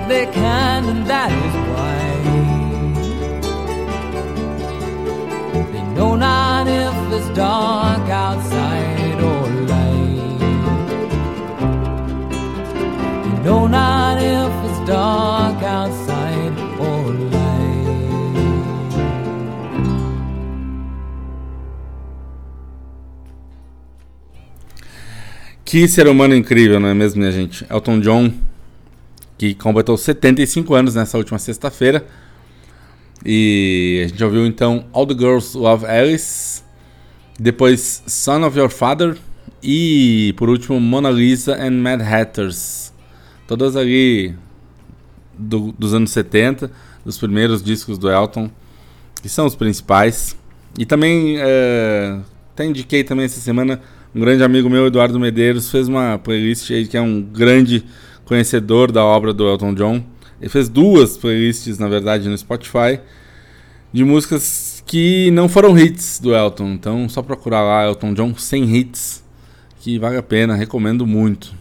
they 0.08 0.26
can, 0.28 0.86
and 0.86 1.06
that 1.08 1.32
is 1.32 1.56
why. 1.72 1.98
They 5.72 5.84
know 5.96 6.16
not 6.16 6.68
if 6.68 6.96
it's 7.14 7.30
dark 7.36 8.10
outside 8.10 9.20
or 9.22 9.48
light. 9.68 10.40
They 13.24 13.44
know 13.44 13.68
not 13.68 14.18
if 14.22 14.52
it's 14.70 14.80
dark 14.88 15.62
outside 15.64 16.58
or 16.80 17.12
light. 17.12 17.48
Que 25.66 25.88
ser 25.88 26.08
humano 26.08 26.34
incrível, 26.34 26.80
não 26.80 26.88
é 26.88 26.94
mesmo, 26.94 27.20
minha 27.20 27.32
gente? 27.32 27.66
Elton 27.70 28.00
John, 28.00 28.32
que 29.38 29.54
completou 29.54 29.98
75 29.98 30.74
anos 30.74 30.96
nessa 30.96 31.18
última 31.18 31.38
sexta-feira. 31.40 32.06
E 33.26 34.04
a 34.06 34.08
gente 34.10 34.24
ouviu 34.24 34.46
então 34.46 34.86
All 34.94 35.06
the 35.06 35.14
Girls 35.14 35.58
Love 35.58 35.86
Alice, 35.86 36.62
depois 37.40 38.04
Son 38.08 38.46
of 38.46 38.58
Your 38.58 38.70
Father 38.70 39.18
e 39.62 40.34
por 40.38 40.50
último 40.50 40.80
Mona 40.80 41.10
Lisa 41.10 41.56
and 41.56 41.72
Mad 41.82 42.02
Hatters. 42.02 42.94
Todas 43.48 43.76
ali 43.76 44.36
do- 45.38 45.72
dos 45.78 45.94
anos 45.94 46.12
70, 46.12 46.72
dos 47.06 47.18
primeiros 47.18 47.64
discos 47.64 47.98
do 47.98 48.10
Elton, 48.10 48.50
que 49.22 49.30
são 49.30 49.46
os 49.46 49.56
principais. 49.56 50.36
E 50.78 50.86
também, 50.86 51.38
é, 51.40 52.20
até 52.54 52.66
indiquei 52.66 53.04
também 53.04 53.26
essa 53.26 53.40
semana, 53.40 53.82
um 54.14 54.20
grande 54.20 54.44
amigo 54.44 54.70
meu, 54.70 54.86
Eduardo 54.88 55.20
Medeiros, 55.20 55.72
fez 55.72 55.88
uma 55.88 56.18
playlist 56.20 56.70
aí 56.72 56.86
que 56.88 56.96
é 56.98 57.02
um 57.02 57.22
grande 57.22 57.84
conhecedor 58.28 58.92
da 58.92 59.04
obra 59.04 59.34
do 59.34 59.48
Elton 59.48 59.74
John. 59.74 60.04
Ele 60.40 60.50
fez 60.50 60.70
duas 60.70 61.18
playlists, 61.18 61.80
na 61.80 61.88
verdade, 61.88 62.30
no 62.30 62.38
Spotify, 62.38 63.00
de 63.92 64.04
músicas 64.04 64.84
que 64.86 65.32
não 65.32 65.50
foram 65.50 65.78
hits 65.78 66.20
do 66.20 66.36
Elton. 66.36 66.74
Então, 66.74 67.10
só 67.10 67.22
procurar 67.22 67.62
lá 67.62 67.86
Elton 67.86 68.14
John 68.14 68.36
sem 68.36 68.76
hits, 68.76 69.24
que 69.80 69.98
vale 69.98 70.18
a 70.18 70.24
pena, 70.24 70.56
recomendo 70.56 71.08
muito. 71.08 71.56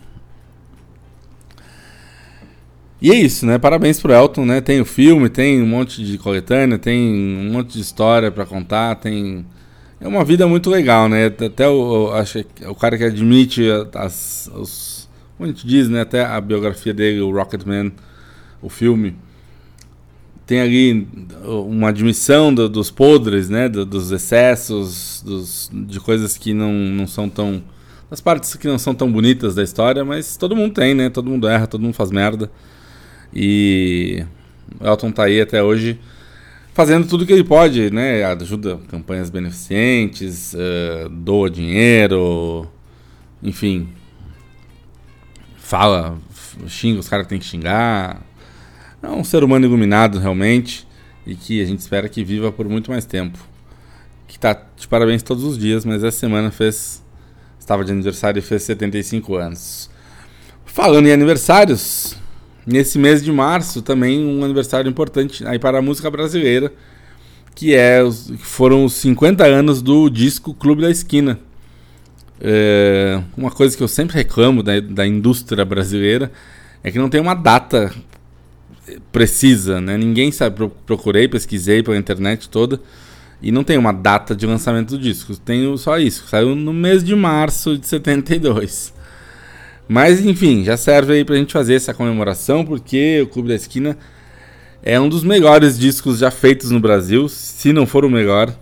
E 3.00 3.10
é 3.10 3.14
isso, 3.14 3.46
né? 3.46 3.58
Parabéns 3.58 4.00
pro 4.00 4.12
Elton, 4.12 4.44
né? 4.44 4.60
Tem 4.60 4.80
o 4.80 4.84
filme, 4.84 5.28
tem 5.28 5.62
um 5.62 5.66
monte 5.66 6.02
de 6.04 6.18
coletânea, 6.18 6.78
tem 6.78 6.98
um 6.98 7.52
monte 7.52 7.74
de 7.74 7.80
história 7.80 8.30
pra 8.30 8.44
contar, 8.44 8.96
tem 8.96 9.46
é 10.00 10.06
uma 10.06 10.24
vida 10.24 10.46
muito 10.46 10.68
legal, 10.68 11.08
né? 11.08 11.26
Até 11.26 11.68
o, 11.68 12.12
acho 12.12 12.44
que 12.44 12.66
o 12.66 12.74
cara 12.74 12.98
que 12.98 13.04
admite 13.04 13.62
as 13.94 14.50
os 14.54 14.95
como 15.36 15.48
a 15.48 15.52
gente 15.52 15.66
diz, 15.66 15.88
né, 15.88 16.00
até 16.00 16.24
a 16.24 16.40
biografia 16.40 16.94
dele, 16.94 17.20
o 17.20 17.30
Rocketman, 17.30 17.92
o 18.62 18.68
filme, 18.68 19.14
tem 20.46 20.60
ali 20.60 21.08
uma 21.44 21.88
admissão 21.88 22.54
do- 22.54 22.68
dos 22.68 22.90
podres, 22.90 23.48
né, 23.48 23.68
do- 23.68 23.84
dos 23.84 24.12
excessos, 24.12 25.22
dos, 25.26 25.70
de 25.72 25.98
coisas 25.98 26.36
que 26.38 26.54
não, 26.54 26.72
não 26.72 27.06
são 27.06 27.28
tão 27.28 27.62
das 28.08 28.20
partes 28.20 28.54
que 28.54 28.68
não 28.68 28.78
são 28.78 28.94
tão 28.94 29.10
bonitas 29.10 29.56
da 29.56 29.64
história, 29.64 30.04
mas 30.04 30.36
todo 30.36 30.54
mundo 30.54 30.74
tem, 30.74 30.94
né? 30.94 31.10
Todo 31.10 31.28
mundo 31.28 31.48
erra, 31.48 31.66
todo 31.66 31.80
mundo 31.82 31.92
faz 31.94 32.12
merda. 32.12 32.48
E 33.34 34.24
o 34.80 34.86
Elton 34.86 35.10
tá 35.12 35.24
aí 35.24 35.40
até 35.40 35.62
hoje 35.62 35.98
fazendo 36.74 37.06
tudo 37.08 37.26
que 37.26 37.32
ele 37.32 37.44
pode, 37.44 37.90
né? 37.90 38.24
Ajuda 38.24 38.78
campanhas 38.88 39.30
beneficentes, 39.30 40.54
eh, 40.54 41.08
doa 41.10 41.50
dinheiro, 41.50 42.68
enfim. 43.42 43.88
Fala, 45.66 46.16
xinga 46.68 47.00
os 47.00 47.08
caras 47.08 47.26
que 47.26 47.30
tem 47.30 47.40
que 47.40 47.44
xingar. 47.44 48.22
É 49.02 49.08
um 49.08 49.24
ser 49.24 49.42
humano 49.42 49.66
iluminado, 49.66 50.20
realmente, 50.20 50.86
e 51.26 51.34
que 51.34 51.60
a 51.60 51.64
gente 51.64 51.80
espera 51.80 52.08
que 52.08 52.22
viva 52.22 52.52
por 52.52 52.68
muito 52.68 52.88
mais 52.92 53.04
tempo. 53.04 53.36
Que 54.28 54.38
tá 54.38 54.56
de 54.76 54.86
parabéns 54.86 55.24
todos 55.24 55.42
os 55.42 55.58
dias, 55.58 55.84
mas 55.84 56.04
essa 56.04 56.20
semana 56.20 56.52
fez. 56.52 57.02
Estava 57.58 57.84
de 57.84 57.90
aniversário 57.90 58.38
e 58.38 58.42
fez 58.42 58.62
75 58.62 59.34
anos. 59.34 59.90
Falando 60.64 61.08
em 61.08 61.12
aniversários, 61.12 62.16
nesse 62.64 62.96
mês 62.96 63.20
de 63.20 63.32
março 63.32 63.82
também 63.82 64.24
um 64.24 64.44
aniversário 64.44 64.88
importante 64.88 65.44
aí 65.48 65.58
para 65.58 65.80
a 65.80 65.82
música 65.82 66.08
brasileira, 66.08 66.72
que 67.56 67.74
é 67.74 68.02
foram 68.38 68.84
os 68.84 68.92
50 68.92 69.44
anos 69.44 69.82
do 69.82 70.08
disco 70.08 70.54
Clube 70.54 70.82
da 70.82 70.90
Esquina. 70.92 71.40
É, 72.40 73.20
uma 73.36 73.50
coisa 73.50 73.76
que 73.76 73.82
eu 73.82 73.88
sempre 73.88 74.14
reclamo 74.16 74.62
da, 74.62 74.78
da 74.80 75.06
indústria 75.06 75.64
brasileira 75.64 76.30
é 76.84 76.90
que 76.90 76.98
não 76.98 77.08
tem 77.08 77.20
uma 77.20 77.34
data 77.34 77.92
precisa, 79.10 79.80
né? 79.80 79.96
Ninguém 79.96 80.30
sabe. 80.30 80.56
Pro- 80.56 80.70
Procurei, 80.70 81.28
pesquisei 81.28 81.82
pela 81.82 81.96
internet 81.96 82.48
toda 82.48 82.80
e 83.42 83.50
não 83.50 83.64
tem 83.64 83.76
uma 83.78 83.92
data 83.92 84.34
de 84.34 84.46
lançamento 84.46 84.90
do 84.90 84.98
disco. 84.98 85.36
Tem 85.36 85.76
só 85.76 85.98
isso. 85.98 86.26
Saiu 86.28 86.54
no 86.54 86.72
mês 86.72 87.02
de 87.02 87.14
março 87.14 87.76
de 87.76 87.86
72. 87.86 88.94
Mas 89.88 90.24
enfim, 90.24 90.64
já 90.64 90.76
serve 90.76 91.12
aí 91.14 91.24
pra 91.24 91.36
gente 91.36 91.52
fazer 91.52 91.74
essa 91.74 91.94
comemoração, 91.94 92.64
porque 92.64 93.20
o 93.22 93.26
Clube 93.28 93.48
da 93.48 93.54
Esquina 93.54 93.96
é 94.82 94.98
um 95.00 95.08
dos 95.08 95.22
melhores 95.22 95.78
discos 95.78 96.18
já 96.18 96.30
feitos 96.30 96.70
no 96.70 96.80
Brasil, 96.80 97.28
se 97.28 97.72
não 97.72 97.86
for 97.86 98.04
o 98.04 98.10
melhor. 98.10 98.52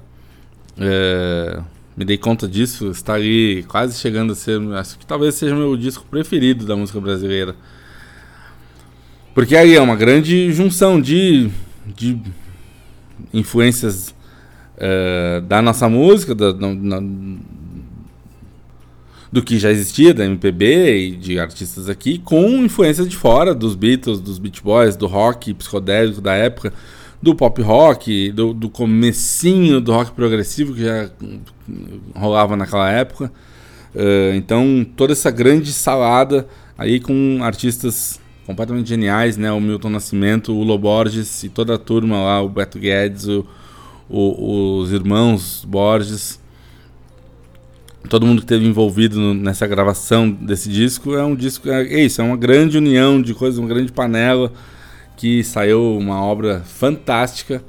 É, 0.78 1.60
me 1.96 2.04
dei 2.04 2.18
conta 2.18 2.48
disso, 2.48 2.90
está 2.90 3.14
ali 3.14 3.64
quase 3.68 3.98
chegando 3.98 4.32
a 4.32 4.36
ser. 4.36 4.60
Acho 4.74 4.98
que 4.98 5.06
talvez 5.06 5.34
seja 5.34 5.54
o 5.54 5.58
meu 5.58 5.76
disco 5.76 6.04
preferido 6.10 6.64
da 6.66 6.74
música 6.76 7.00
brasileira. 7.00 7.54
Porque 9.34 9.56
aí 9.56 9.74
é 9.74 9.80
uma 9.80 9.96
grande 9.96 10.52
junção 10.52 11.00
de, 11.00 11.50
de 11.96 12.18
influências 13.32 14.14
eh, 14.76 15.42
da 15.46 15.60
nossa 15.60 15.88
música, 15.88 16.34
da- 16.34 16.52
do 19.32 19.42
que 19.42 19.58
já 19.58 19.70
existia 19.70 20.14
da 20.14 20.24
MPB 20.24 20.96
e 21.08 21.16
de 21.16 21.38
artistas 21.40 21.88
aqui, 21.88 22.18
com 22.18 22.64
influências 22.64 23.08
de 23.08 23.16
fora, 23.16 23.52
dos 23.52 23.74
Beatles, 23.74 24.20
dos 24.20 24.38
Beach 24.38 24.62
Boys, 24.62 24.96
do 24.96 25.06
rock 25.08 25.52
psicodélico 25.54 26.20
da 26.20 26.34
época, 26.34 26.72
do 27.24 27.34
pop 27.34 27.60
rock, 27.62 28.30
do, 28.32 28.52
do 28.55 28.68
comecinho 28.68 29.80
do 29.80 29.92
rock 29.92 30.12
progressivo 30.12 30.74
que 30.74 30.84
já 30.84 31.10
rolava 32.14 32.56
naquela 32.56 32.90
época. 32.90 33.32
Eh, 33.94 34.34
então, 34.36 34.86
toda 34.96 35.12
essa 35.12 35.30
grande 35.30 35.72
salada 35.72 36.46
aí 36.76 37.01
com 37.01 37.38
artistas 37.42 38.20
completamente 38.46 38.88
geniais, 38.88 39.36
né? 39.36 39.51
O 39.51 39.60
Milton 39.60 39.88
Nascimento, 39.88 40.52
o 40.52 40.62
Lo 40.62 40.76
Borges 40.78 41.42
e 41.44 41.48
toda 41.48 41.74
a 41.76 41.78
turma 41.78 42.16
lá, 42.22 42.42
o 42.42 42.48
Beto 42.48 42.78
Guedes, 42.78 43.26
o, 43.26 43.46
o- 44.09 44.78
os 44.80 44.92
irmãos 44.92 45.64
Borges, 45.66 46.38
todo 48.09 48.26
mundo 48.26 48.38
que 48.40 48.44
esteve 48.44 48.66
envolvido 48.66 49.18
no- 49.18 49.32
nessa 49.34 49.66
gravação 49.66 50.30
desse 50.30 50.68
disco 50.68 51.14
é 51.14 51.24
um 51.24 51.34
disco, 51.34 51.68
é, 51.70 51.82
é 51.94 52.05
isso, 52.05 52.20
é 52.20 52.24
uma 52.24 52.36
grande 52.36 52.76
união 52.76 53.20
de 53.22 53.32
coisas, 53.32 53.59
uma 53.59 53.68
grande 53.68 53.92
panela 53.92 54.52
que 55.16 55.42
saiu 55.44 55.96
uma 55.96 56.22
obra 56.22 56.60
fantástica 56.60 57.62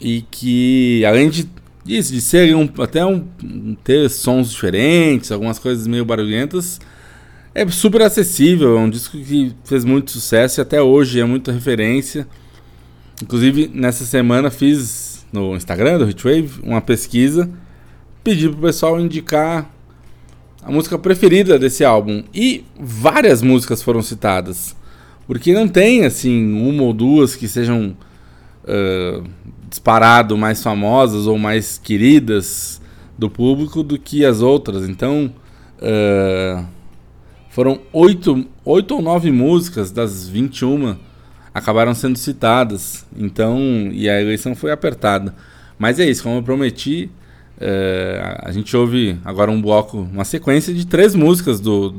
e 0.00 0.22
que 0.30 1.04
além 1.04 1.30
de 1.30 1.48
disso, 1.86 2.12
de 2.12 2.20
ser 2.20 2.54
um, 2.54 2.68
até 2.82 3.06
um, 3.06 3.24
ter 3.84 4.10
sons 4.10 4.50
diferentes, 4.50 5.30
algumas 5.30 5.58
coisas 5.58 5.86
meio 5.86 6.04
barulhentas, 6.04 6.80
é 7.54 7.66
super 7.68 8.02
acessível, 8.02 8.76
é 8.76 8.80
um 8.80 8.90
disco 8.90 9.16
que 9.16 9.54
fez 9.64 9.84
muito 9.84 10.10
sucesso 10.10 10.60
e 10.60 10.62
até 10.62 10.82
hoje 10.82 11.20
é 11.20 11.24
muita 11.24 11.52
referência. 11.52 12.26
Inclusive, 13.22 13.70
nessa 13.72 14.04
semana 14.04 14.50
fiz 14.50 15.24
no 15.32 15.56
Instagram 15.56 15.98
do 15.98 16.10
Hitwave 16.10 16.60
uma 16.62 16.82
pesquisa, 16.82 17.48
pedi 18.22 18.48
pro 18.48 18.58
pessoal 18.58 19.00
indicar 19.00 19.70
a 20.62 20.70
música 20.70 20.98
preferida 20.98 21.58
desse 21.58 21.84
álbum 21.84 22.24
e 22.34 22.64
várias 22.78 23.40
músicas 23.40 23.82
foram 23.82 24.02
citadas. 24.02 24.76
Porque 25.26 25.52
não 25.52 25.66
tem 25.66 26.04
assim 26.04 26.54
uma 26.54 26.82
ou 26.82 26.92
duas 26.92 27.34
que 27.34 27.48
sejam 27.48 27.96
ah, 28.66 29.22
disparado 29.68 30.36
mais 30.36 30.62
famosas 30.62 31.26
ou 31.26 31.38
mais 31.38 31.78
queridas 31.78 32.80
do 33.18 33.28
público 33.28 33.82
do 33.82 33.98
que 33.98 34.24
as 34.24 34.40
outras. 34.40 34.88
Então, 34.88 35.32
ah, 35.82 36.64
foram 37.50 37.80
oito, 37.92 38.46
oito 38.64 38.94
ou 38.94 39.02
nove 39.02 39.30
músicas 39.30 39.90
das 39.90 40.28
21 40.28 40.96
acabaram 41.54 41.94
sendo 41.94 42.18
citadas. 42.18 43.06
Então, 43.16 43.58
e 43.90 44.10
a 44.10 44.20
eleição 44.20 44.54
foi 44.54 44.70
apertada. 44.70 45.34
Mas 45.78 45.98
é 45.98 46.04
isso, 46.08 46.22
como 46.22 46.36
eu 46.36 46.42
prometi, 46.42 47.10
eh, 47.58 48.38
a 48.42 48.52
gente 48.52 48.76
ouve 48.76 49.18
agora 49.24 49.50
um 49.50 49.60
bloco, 49.60 49.98
uma 50.12 50.24
sequência 50.24 50.72
de 50.74 50.86
três 50.86 51.14
músicas 51.14 51.58
do, 51.58 51.94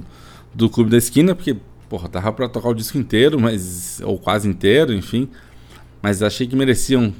do 0.53 0.69
Clube 0.69 0.91
da 0.91 0.97
Esquina, 0.97 1.33
porque, 1.33 1.55
porra, 1.89 2.09
tava 2.09 2.31
pra 2.31 2.49
tocar 2.49 2.69
o 2.69 2.73
disco 2.73 2.97
inteiro, 2.97 3.39
mas 3.39 4.01
ou 4.03 4.17
quase 4.17 4.47
inteiro, 4.47 4.93
enfim. 4.93 5.29
Mas 6.01 6.21
achei 6.21 6.47
que 6.47 6.55
mereciam 6.55 7.13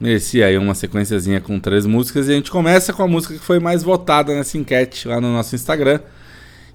merecia 0.00 0.46
aí 0.46 0.58
uma 0.58 0.74
sequenciazinha 0.74 1.40
com 1.40 1.58
três 1.58 1.86
músicas 1.86 2.28
e 2.28 2.32
a 2.32 2.34
gente 2.34 2.50
começa 2.50 2.92
com 2.92 3.02
a 3.02 3.08
música 3.08 3.34
que 3.34 3.40
foi 3.40 3.58
mais 3.58 3.82
votada 3.82 4.34
nessa 4.34 4.58
enquete 4.58 5.08
lá 5.08 5.20
no 5.20 5.32
nosso 5.32 5.54
Instagram, 5.54 6.00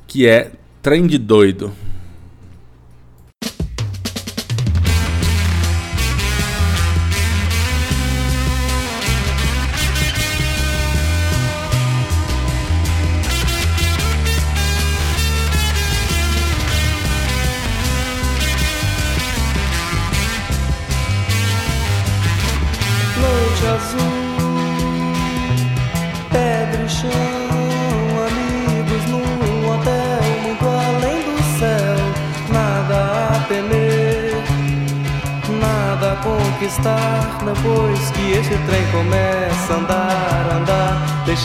que 0.07 0.25
é 0.25 0.51
Trem 0.81 1.05
de 1.05 1.17
Doido. 1.17 1.71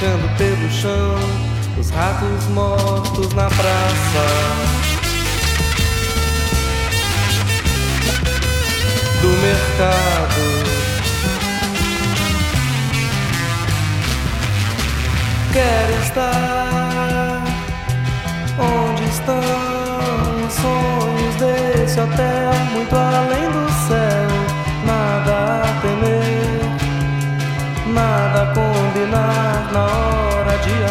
Deixando 0.04 0.36
pelo 0.36 0.70
chão 0.70 1.14
os 1.80 1.88
ratos 1.88 2.44
mortos 2.48 2.73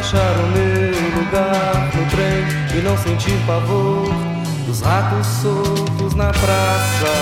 achar 0.04 0.36
o 0.38 0.48
meu 0.48 0.92
lugar 1.18 1.90
no 1.96 2.06
trem 2.10 2.78
e 2.78 2.82
não 2.82 2.98
sentir 2.98 3.38
pavor 3.48 4.10
dos 4.66 4.82
ratos 4.82 5.26
soltos 5.26 6.14
na 6.14 6.30
praça. 6.30 7.14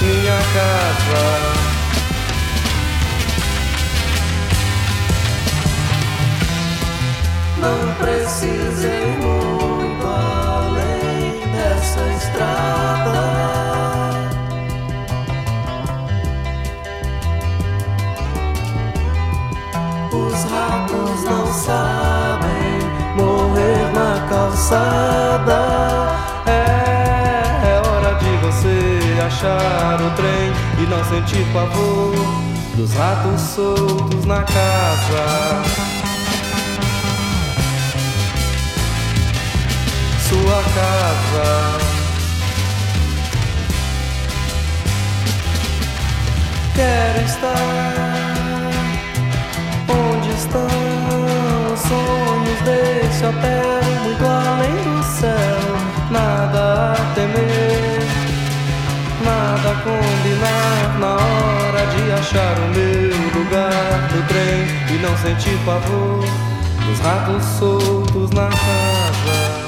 Minha 0.00 0.40
casa. 0.54 1.24
Não 7.58 7.94
precisei 7.96 9.06
muito 9.18 10.06
além 10.06 11.46
dessa 11.52 12.00
estrada. 12.16 12.90
Os 20.70 20.76
ratos 20.76 21.24
não 21.24 21.52
sabem 21.52 22.78
morrer 23.16 23.92
na 23.92 24.28
calçada. 24.28 25.58
É, 26.46 27.72
é 27.72 27.82
hora 27.88 28.14
de 28.14 28.36
você 28.36 29.20
achar 29.26 30.00
o 30.00 30.10
trem 30.14 30.52
e 30.78 30.86
não 30.88 31.04
sentir 31.04 31.44
pavor 31.52 32.14
dos 32.76 32.92
ratos 32.92 33.40
soltos 33.40 34.24
na 34.26 34.42
casa. 34.42 35.90
sua 40.28 40.62
casa. 40.62 41.78
Quero 46.76 47.24
estar 47.24 48.09
sonhos 51.90 52.60
desse 52.62 53.24
hotel, 53.24 53.82
muito 54.04 54.24
além 54.24 54.76
do 54.84 55.02
céu. 55.02 55.60
Nada 56.10 56.92
a 56.92 57.14
temer, 57.14 58.00
nada 59.24 59.70
a 59.70 59.76
combinar 59.82 60.98
na 60.98 61.12
hora 61.14 61.82
de 61.92 62.12
achar 62.12 62.56
o 62.58 62.68
meu 62.74 63.42
lugar 63.42 64.08
no 64.14 64.22
trem 64.28 64.94
e 64.94 64.98
não 65.02 65.16
sentir 65.18 65.58
pavor 65.66 66.24
dos 66.86 66.98
ratos 67.00 67.44
soltos 67.58 68.30
na 68.30 68.48
casa. 68.48 69.60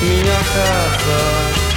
minha 0.00 0.38
casa. 0.54 1.67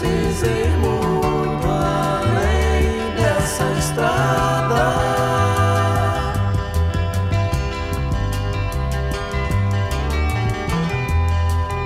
Precisei 0.00 0.66
muito 0.78 1.66
além 1.66 3.14
dessa 3.16 3.64
estrada. 3.78 4.94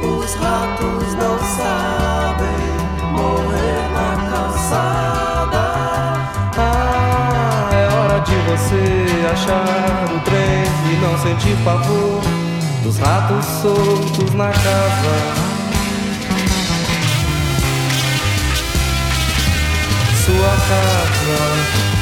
Os 0.00 0.34
ratos 0.34 1.14
não 1.14 1.38
sabem 1.40 2.70
morrer 3.10 3.82
na 3.92 4.30
calçada. 4.30 5.64
Ah, 6.56 7.70
é 7.72 7.88
hora 7.96 8.20
de 8.20 8.36
você 8.48 9.26
achar 9.32 10.14
o 10.14 10.20
trem 10.20 10.62
e 10.92 10.96
não 11.02 11.18
sentir 11.18 11.56
pavor 11.64 12.22
dos 12.84 12.96
ratos 12.96 13.44
soltos 13.60 14.32
na 14.34 14.50
casa. 14.50 15.43
Sua 20.54 20.68
casa. 20.68 21.93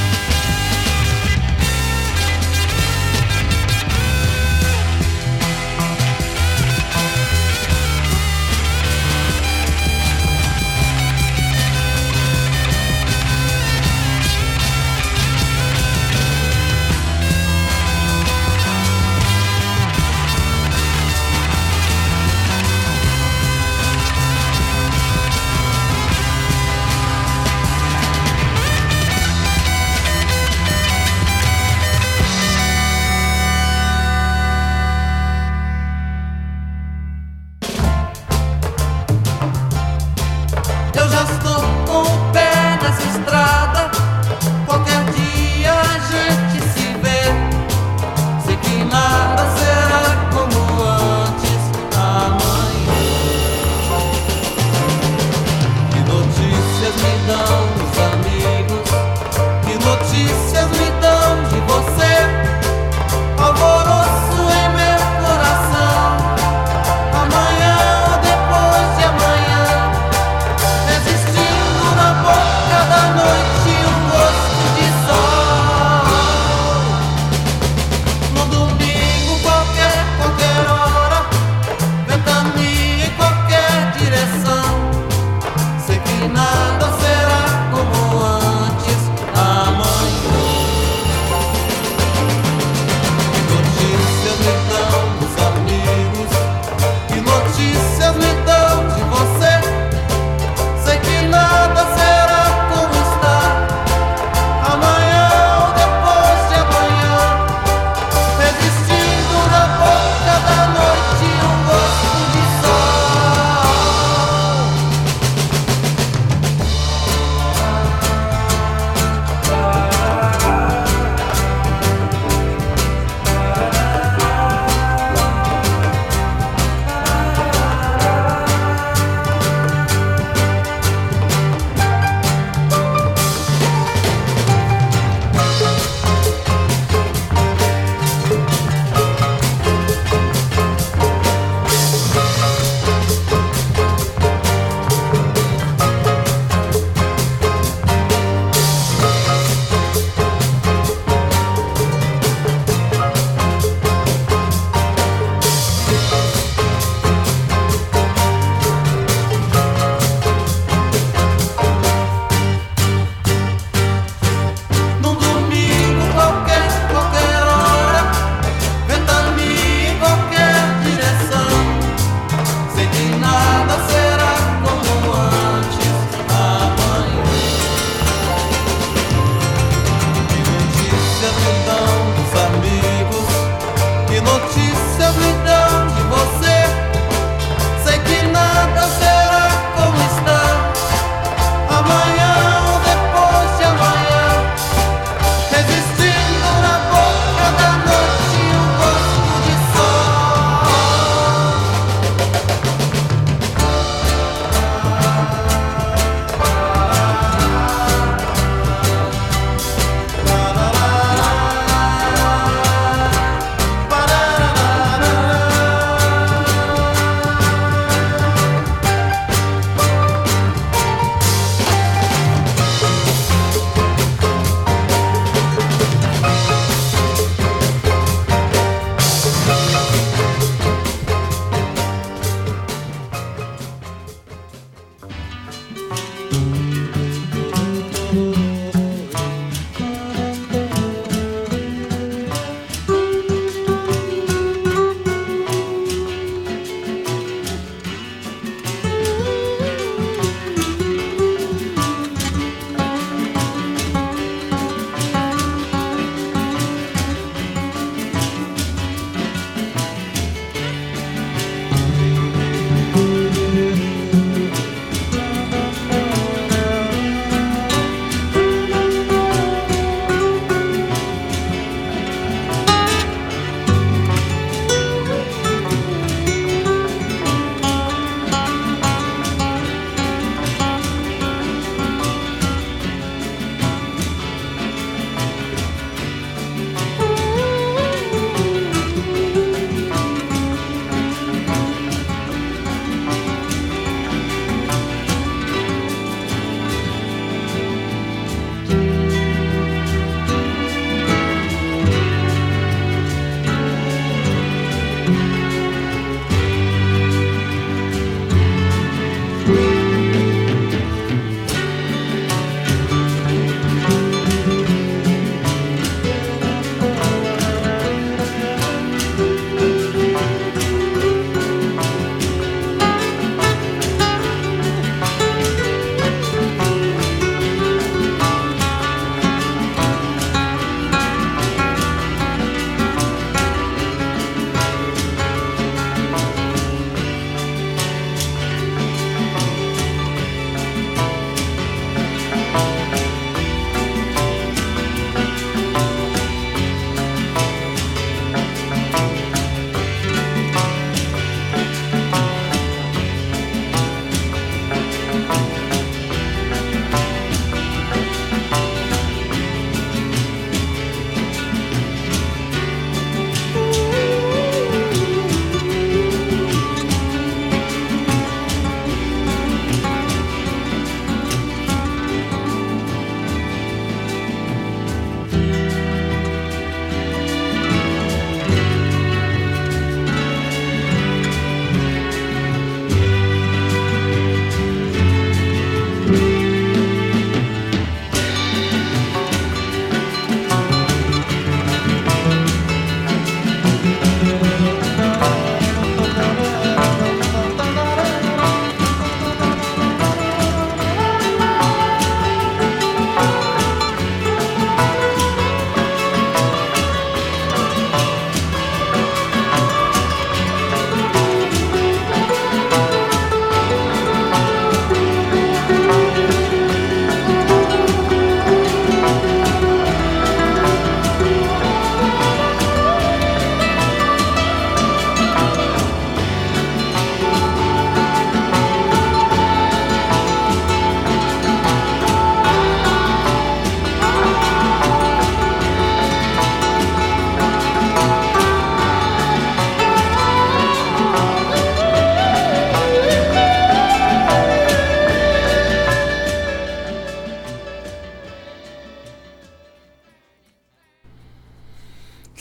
alone. 181.52 181.91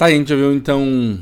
Tá, 0.01 0.07
a 0.07 0.09
gente 0.09 0.33
ouviu 0.33 0.51
então 0.51 1.19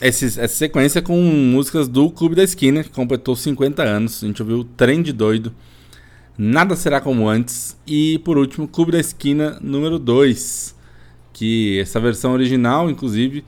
essa 0.00 0.48
sequência 0.48 1.00
com 1.00 1.16
músicas 1.22 1.86
do 1.86 2.10
Clube 2.10 2.34
da 2.34 2.42
Esquina, 2.42 2.82
que 2.82 2.90
completou 2.90 3.36
50 3.36 3.80
anos. 3.84 4.24
A 4.24 4.26
gente 4.26 4.42
ouviu 4.42 4.64
Trem 4.76 5.02
de 5.02 5.12
Doido, 5.12 5.54
Nada 6.36 6.74
Será 6.74 7.00
Como 7.00 7.28
Antes 7.28 7.76
e, 7.86 8.18
por 8.24 8.36
último, 8.36 8.66
Clube 8.66 8.90
da 8.90 8.98
Esquina 8.98 9.56
número 9.60 10.00
2, 10.00 10.74
que 11.32 11.78
essa 11.78 12.00
versão 12.00 12.32
original, 12.32 12.90
inclusive, 12.90 13.44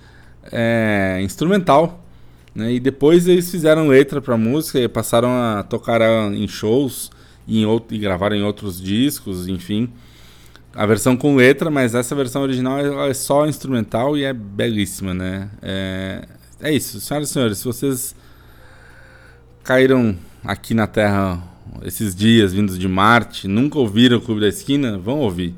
é 0.52 1.18
instrumental. 1.20 2.06
Né? 2.55 2.74
E 2.74 2.78
depois 2.78 3.26
eles 3.26 3.51
fizeram 3.51 3.88
letra 3.88 4.22
pra 4.22 4.36
música 4.36 4.78
e 4.78 4.86
passaram 4.86 5.30
a 5.30 5.64
tocar 5.64 6.01
em 6.32 6.47
shows 6.47 7.10
e, 7.44 7.60
em 7.60 7.64
out- 7.64 7.92
e 7.92 7.98
gravaram 7.98 8.36
em 8.36 8.44
outros 8.44 8.80
discos, 8.80 9.48
enfim. 9.48 9.90
A 10.74 10.86
versão 10.86 11.16
com 11.16 11.34
letra, 11.34 11.70
mas 11.70 11.94
essa 11.94 12.14
versão 12.14 12.42
original 12.42 12.78
é 13.09 13.14
só 13.14 13.47
instrumental 13.47 14.16
e 14.16 14.24
é 14.24 14.32
belíssima, 14.32 15.12
né? 15.12 15.51
É, 15.60 16.28
é 16.60 16.72
isso, 16.72 17.01
senhoras 17.01 17.28
e 17.28 17.32
senhores, 17.32 17.59
se 17.59 17.64
vocês 17.64 18.14
caíram 19.64 20.16
aqui 20.44 20.74
na 20.74 20.86
Terra 20.86 21.42
esses 21.82 22.14
dias 22.14 22.52
vindos 22.52 22.78
de 22.78 22.88
Marte, 22.88 23.48
nunca 23.48 23.78
ouviram 23.78 24.18
o 24.18 24.20
Clube 24.20 24.40
da 24.40 24.48
Esquina, 24.48 24.98
vão 24.98 25.18
ouvir. 25.18 25.55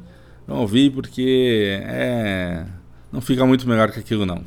Vão 0.47 0.59
ouvir 0.59 0.91
porque 0.91 1.79
é. 1.83 2.65
Não 3.11 3.21
fica 3.21 3.45
muito 3.47 3.69
melhor 3.69 3.91
que 3.91 3.99
aquilo 3.99 4.25
não. 4.25 4.43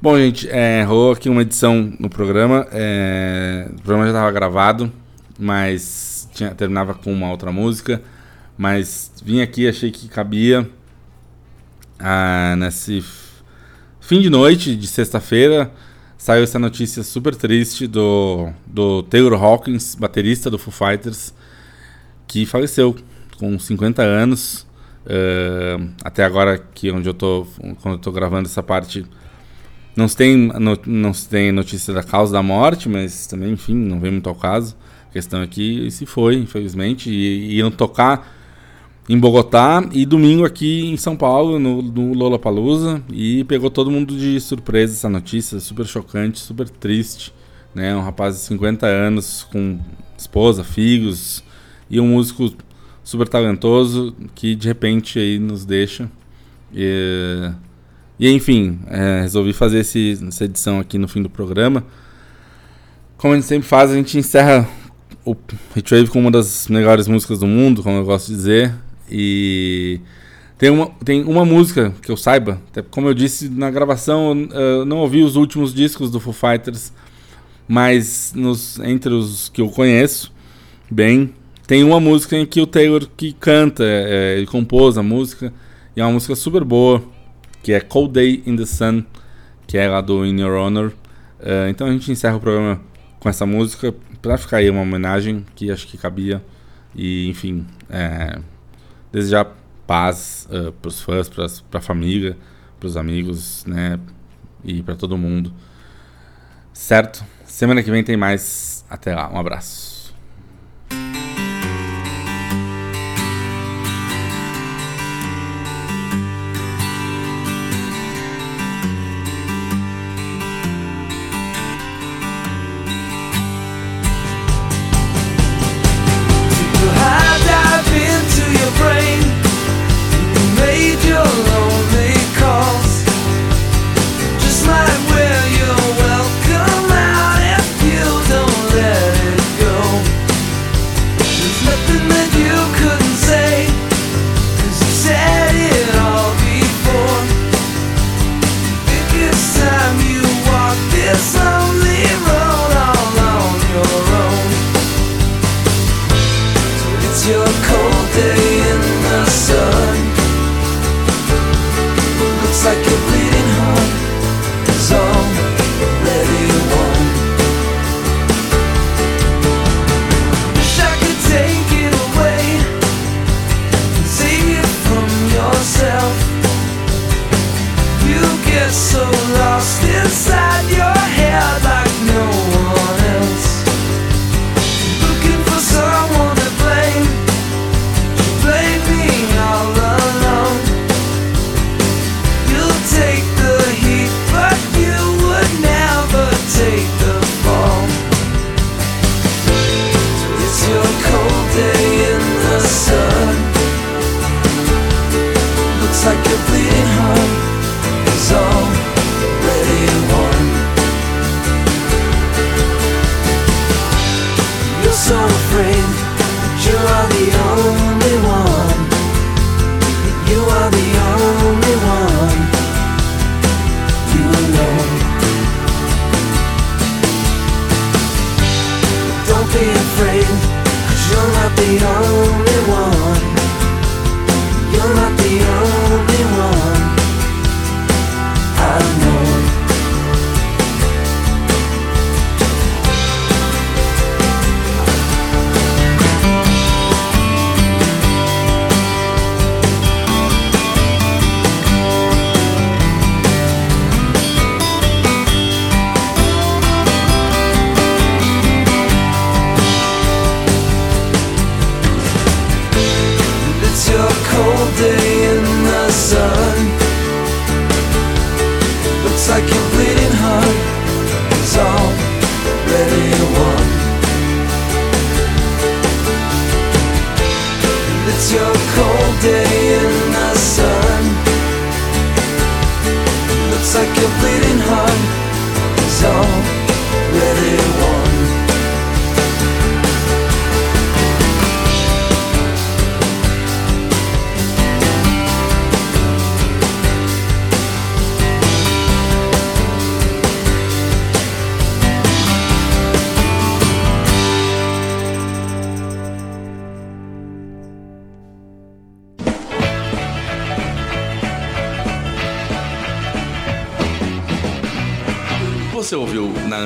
Bom, 0.00 0.16
gente, 0.16 0.48
é, 0.48 0.82
rolou 0.84 1.12
aqui 1.12 1.28
uma 1.28 1.42
edição 1.42 1.92
no 1.98 2.08
programa. 2.08 2.66
é, 2.72 3.68
o 3.70 3.82
programa 3.82 4.04
já 4.04 4.10
estava 4.10 4.30
gravado, 4.30 4.92
mas 5.38 6.28
tinha, 6.34 6.54
terminava 6.54 6.94
com 6.94 7.12
uma 7.12 7.30
outra 7.30 7.50
música. 7.50 8.00
Mas 8.58 9.12
vim 9.24 9.40
aqui, 9.40 9.68
achei 9.68 9.90
que 9.92 10.08
cabia 10.08 10.68
ah, 11.98 12.56
nesse 12.58 13.04
fim 14.00 14.20
de 14.20 14.28
noite 14.28 14.74
de 14.76 14.86
sexta-feira. 14.86 15.72
Saiu 16.16 16.42
essa 16.42 16.58
notícia 16.58 17.04
super 17.04 17.34
triste 17.36 17.86
do, 17.86 18.50
do 18.66 19.04
Taylor 19.04 19.40
Hawkins, 19.40 19.94
baterista 19.94 20.50
do 20.50 20.58
Foo 20.58 20.72
Fighters, 20.72 21.32
que 22.26 22.44
faleceu 22.44 22.96
com 23.38 23.56
50 23.58 24.02
anos. 24.02 24.66
Ah, 25.06 25.80
até 26.04 26.24
agora, 26.24 26.58
que 26.58 26.90
onde 26.90 27.08
eu 27.08 27.14
tô, 27.14 27.46
quando 27.80 27.94
eu 27.94 27.98
tô 27.98 28.10
gravando 28.10 28.48
essa 28.48 28.62
parte, 28.62 29.06
não 29.94 30.08
se, 30.08 30.16
tem, 30.16 30.36
no- 30.36 30.78
não 30.86 31.14
se 31.14 31.28
tem 31.28 31.52
notícia 31.52 31.94
da 31.94 32.02
causa 32.02 32.32
da 32.32 32.42
morte, 32.42 32.88
mas 32.88 33.26
também, 33.28 33.52
enfim, 33.52 33.74
não 33.74 34.00
vem 34.00 34.10
muito 34.10 34.28
ao 34.28 34.34
caso. 34.34 34.76
A 35.08 35.12
questão 35.12 35.40
aqui 35.42 35.88
se 35.92 36.04
foi, 36.06 36.34
infelizmente, 36.36 37.08
e 37.10 37.56
iam 37.56 37.70
tocar 37.70 38.36
em 39.08 39.18
Bogotá 39.18 39.82
e 39.92 40.04
domingo 40.04 40.44
aqui 40.44 40.86
em 40.86 40.96
São 40.96 41.16
Paulo, 41.16 41.58
no, 41.58 41.80
no 41.80 42.12
Lollapalooza, 42.12 43.02
e 43.10 43.42
pegou 43.44 43.70
todo 43.70 43.90
mundo 43.90 44.14
de 44.16 44.38
surpresa 44.40 44.92
essa 44.94 45.08
notícia, 45.08 45.58
super 45.60 45.86
chocante, 45.86 46.38
super 46.38 46.68
triste, 46.68 47.32
né? 47.74 47.96
Um 47.96 48.02
rapaz 48.02 48.34
de 48.34 48.40
50 48.42 48.86
anos 48.86 49.46
com 49.50 49.78
esposa, 50.16 50.62
filhos 50.62 51.42
e 51.88 51.98
um 51.98 52.08
músico 52.08 52.52
super 53.02 53.26
talentoso 53.26 54.14
que 54.34 54.54
de 54.54 54.68
repente 54.68 55.18
aí 55.18 55.38
nos 55.38 55.64
deixa. 55.64 56.10
E, 56.74 57.50
e 58.18 58.28
enfim, 58.30 58.78
é, 58.88 59.22
resolvi 59.22 59.54
fazer 59.54 59.78
esse- 59.78 60.18
essa 60.28 60.44
edição 60.44 60.78
aqui 60.80 60.98
no 60.98 61.08
fim 61.08 61.22
do 61.22 61.30
programa. 61.30 61.82
Como 63.16 63.32
a 63.32 63.36
gente 63.36 63.46
sempre 63.46 63.66
faz, 63.66 63.90
a 63.90 63.94
gente 63.94 64.18
encerra 64.18 64.68
o 65.24 65.34
Retrave 65.74 66.08
com 66.08 66.20
uma 66.20 66.30
das 66.30 66.68
melhores 66.68 67.08
músicas 67.08 67.38
do 67.38 67.46
mundo, 67.46 67.82
como 67.82 67.96
eu 67.96 68.04
gosto 68.04 68.28
de 68.28 68.34
dizer. 68.34 68.74
E 69.10 70.00
tem 70.58 70.70
uma, 70.70 70.86
tem 71.04 71.22
uma 71.22 71.44
música 71.44 71.94
que 72.02 72.10
eu 72.10 72.16
saiba, 72.16 72.60
como 72.90 73.08
eu 73.08 73.14
disse 73.14 73.48
na 73.48 73.70
gravação, 73.70 74.48
eu, 74.50 74.84
não 74.84 74.98
ouvi 74.98 75.22
os 75.22 75.36
últimos 75.36 75.72
discos 75.72 76.10
do 76.10 76.18
Foo 76.18 76.32
Fighters, 76.32 76.92
mas 77.68 78.32
nos, 78.34 78.78
entre 78.80 79.14
os 79.14 79.48
que 79.48 79.60
eu 79.60 79.68
conheço, 79.68 80.32
bem, 80.90 81.32
tem 81.64 81.84
uma 81.84 82.00
música 82.00 82.36
em 82.36 82.44
que 82.44 82.60
o 82.60 82.66
Taylor 82.66 83.06
que 83.16 83.32
canta, 83.32 83.84
é, 83.84 84.36
ele 84.36 84.46
compôs 84.46 84.98
a 84.98 85.02
música, 85.02 85.52
e 85.94 86.00
é 86.00 86.04
uma 86.04 86.12
música 86.12 86.34
super 86.34 86.64
boa, 86.64 87.02
que 87.62 87.72
é 87.72 87.78
Cold 87.78 88.14
Day 88.14 88.42
in 88.44 88.56
the 88.56 88.66
Sun, 88.66 89.04
que 89.64 89.78
é 89.78 89.88
lá 89.88 90.00
do 90.00 90.26
In 90.26 90.40
Your 90.40 90.56
Honor. 90.56 90.92
É, 91.38 91.68
então 91.68 91.86
a 91.86 91.92
gente 91.92 92.10
encerra 92.10 92.36
o 92.36 92.40
programa 92.40 92.80
com 93.20 93.28
essa 93.28 93.46
música, 93.46 93.94
pra 94.20 94.36
ficar 94.36 94.56
aí 94.56 94.68
uma 94.68 94.80
homenagem 94.80 95.46
que 95.54 95.70
acho 95.70 95.86
que 95.86 95.96
cabia, 95.96 96.42
e 96.96 97.28
enfim, 97.28 97.64
é, 97.88 98.40
desejar 99.10 99.56
paz 99.86 100.46
uh, 100.50 100.72
pros 100.72 101.00
fãs, 101.00 101.28
pras, 101.28 101.60
pra 101.60 101.80
família, 101.80 102.36
pros 102.78 102.96
amigos, 102.96 103.64
né? 103.64 103.98
E 104.64 104.82
pra 104.82 104.94
todo 104.94 105.16
mundo. 105.16 105.52
Certo? 106.72 107.24
Semana 107.44 107.82
que 107.82 107.90
vem 107.90 108.04
tem 108.04 108.16
mais. 108.16 108.84
Até 108.88 109.14
lá, 109.14 109.32
um 109.32 109.38
abraço. 109.38 109.87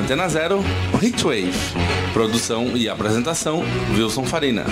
Antena 0.03 0.29
Zero 0.29 0.65
Hitwave. 1.01 1.53
Produção 2.13 2.77
e 2.77 2.89
apresentação 2.89 3.63
Wilson 3.97 4.25
Farina. 4.25 4.65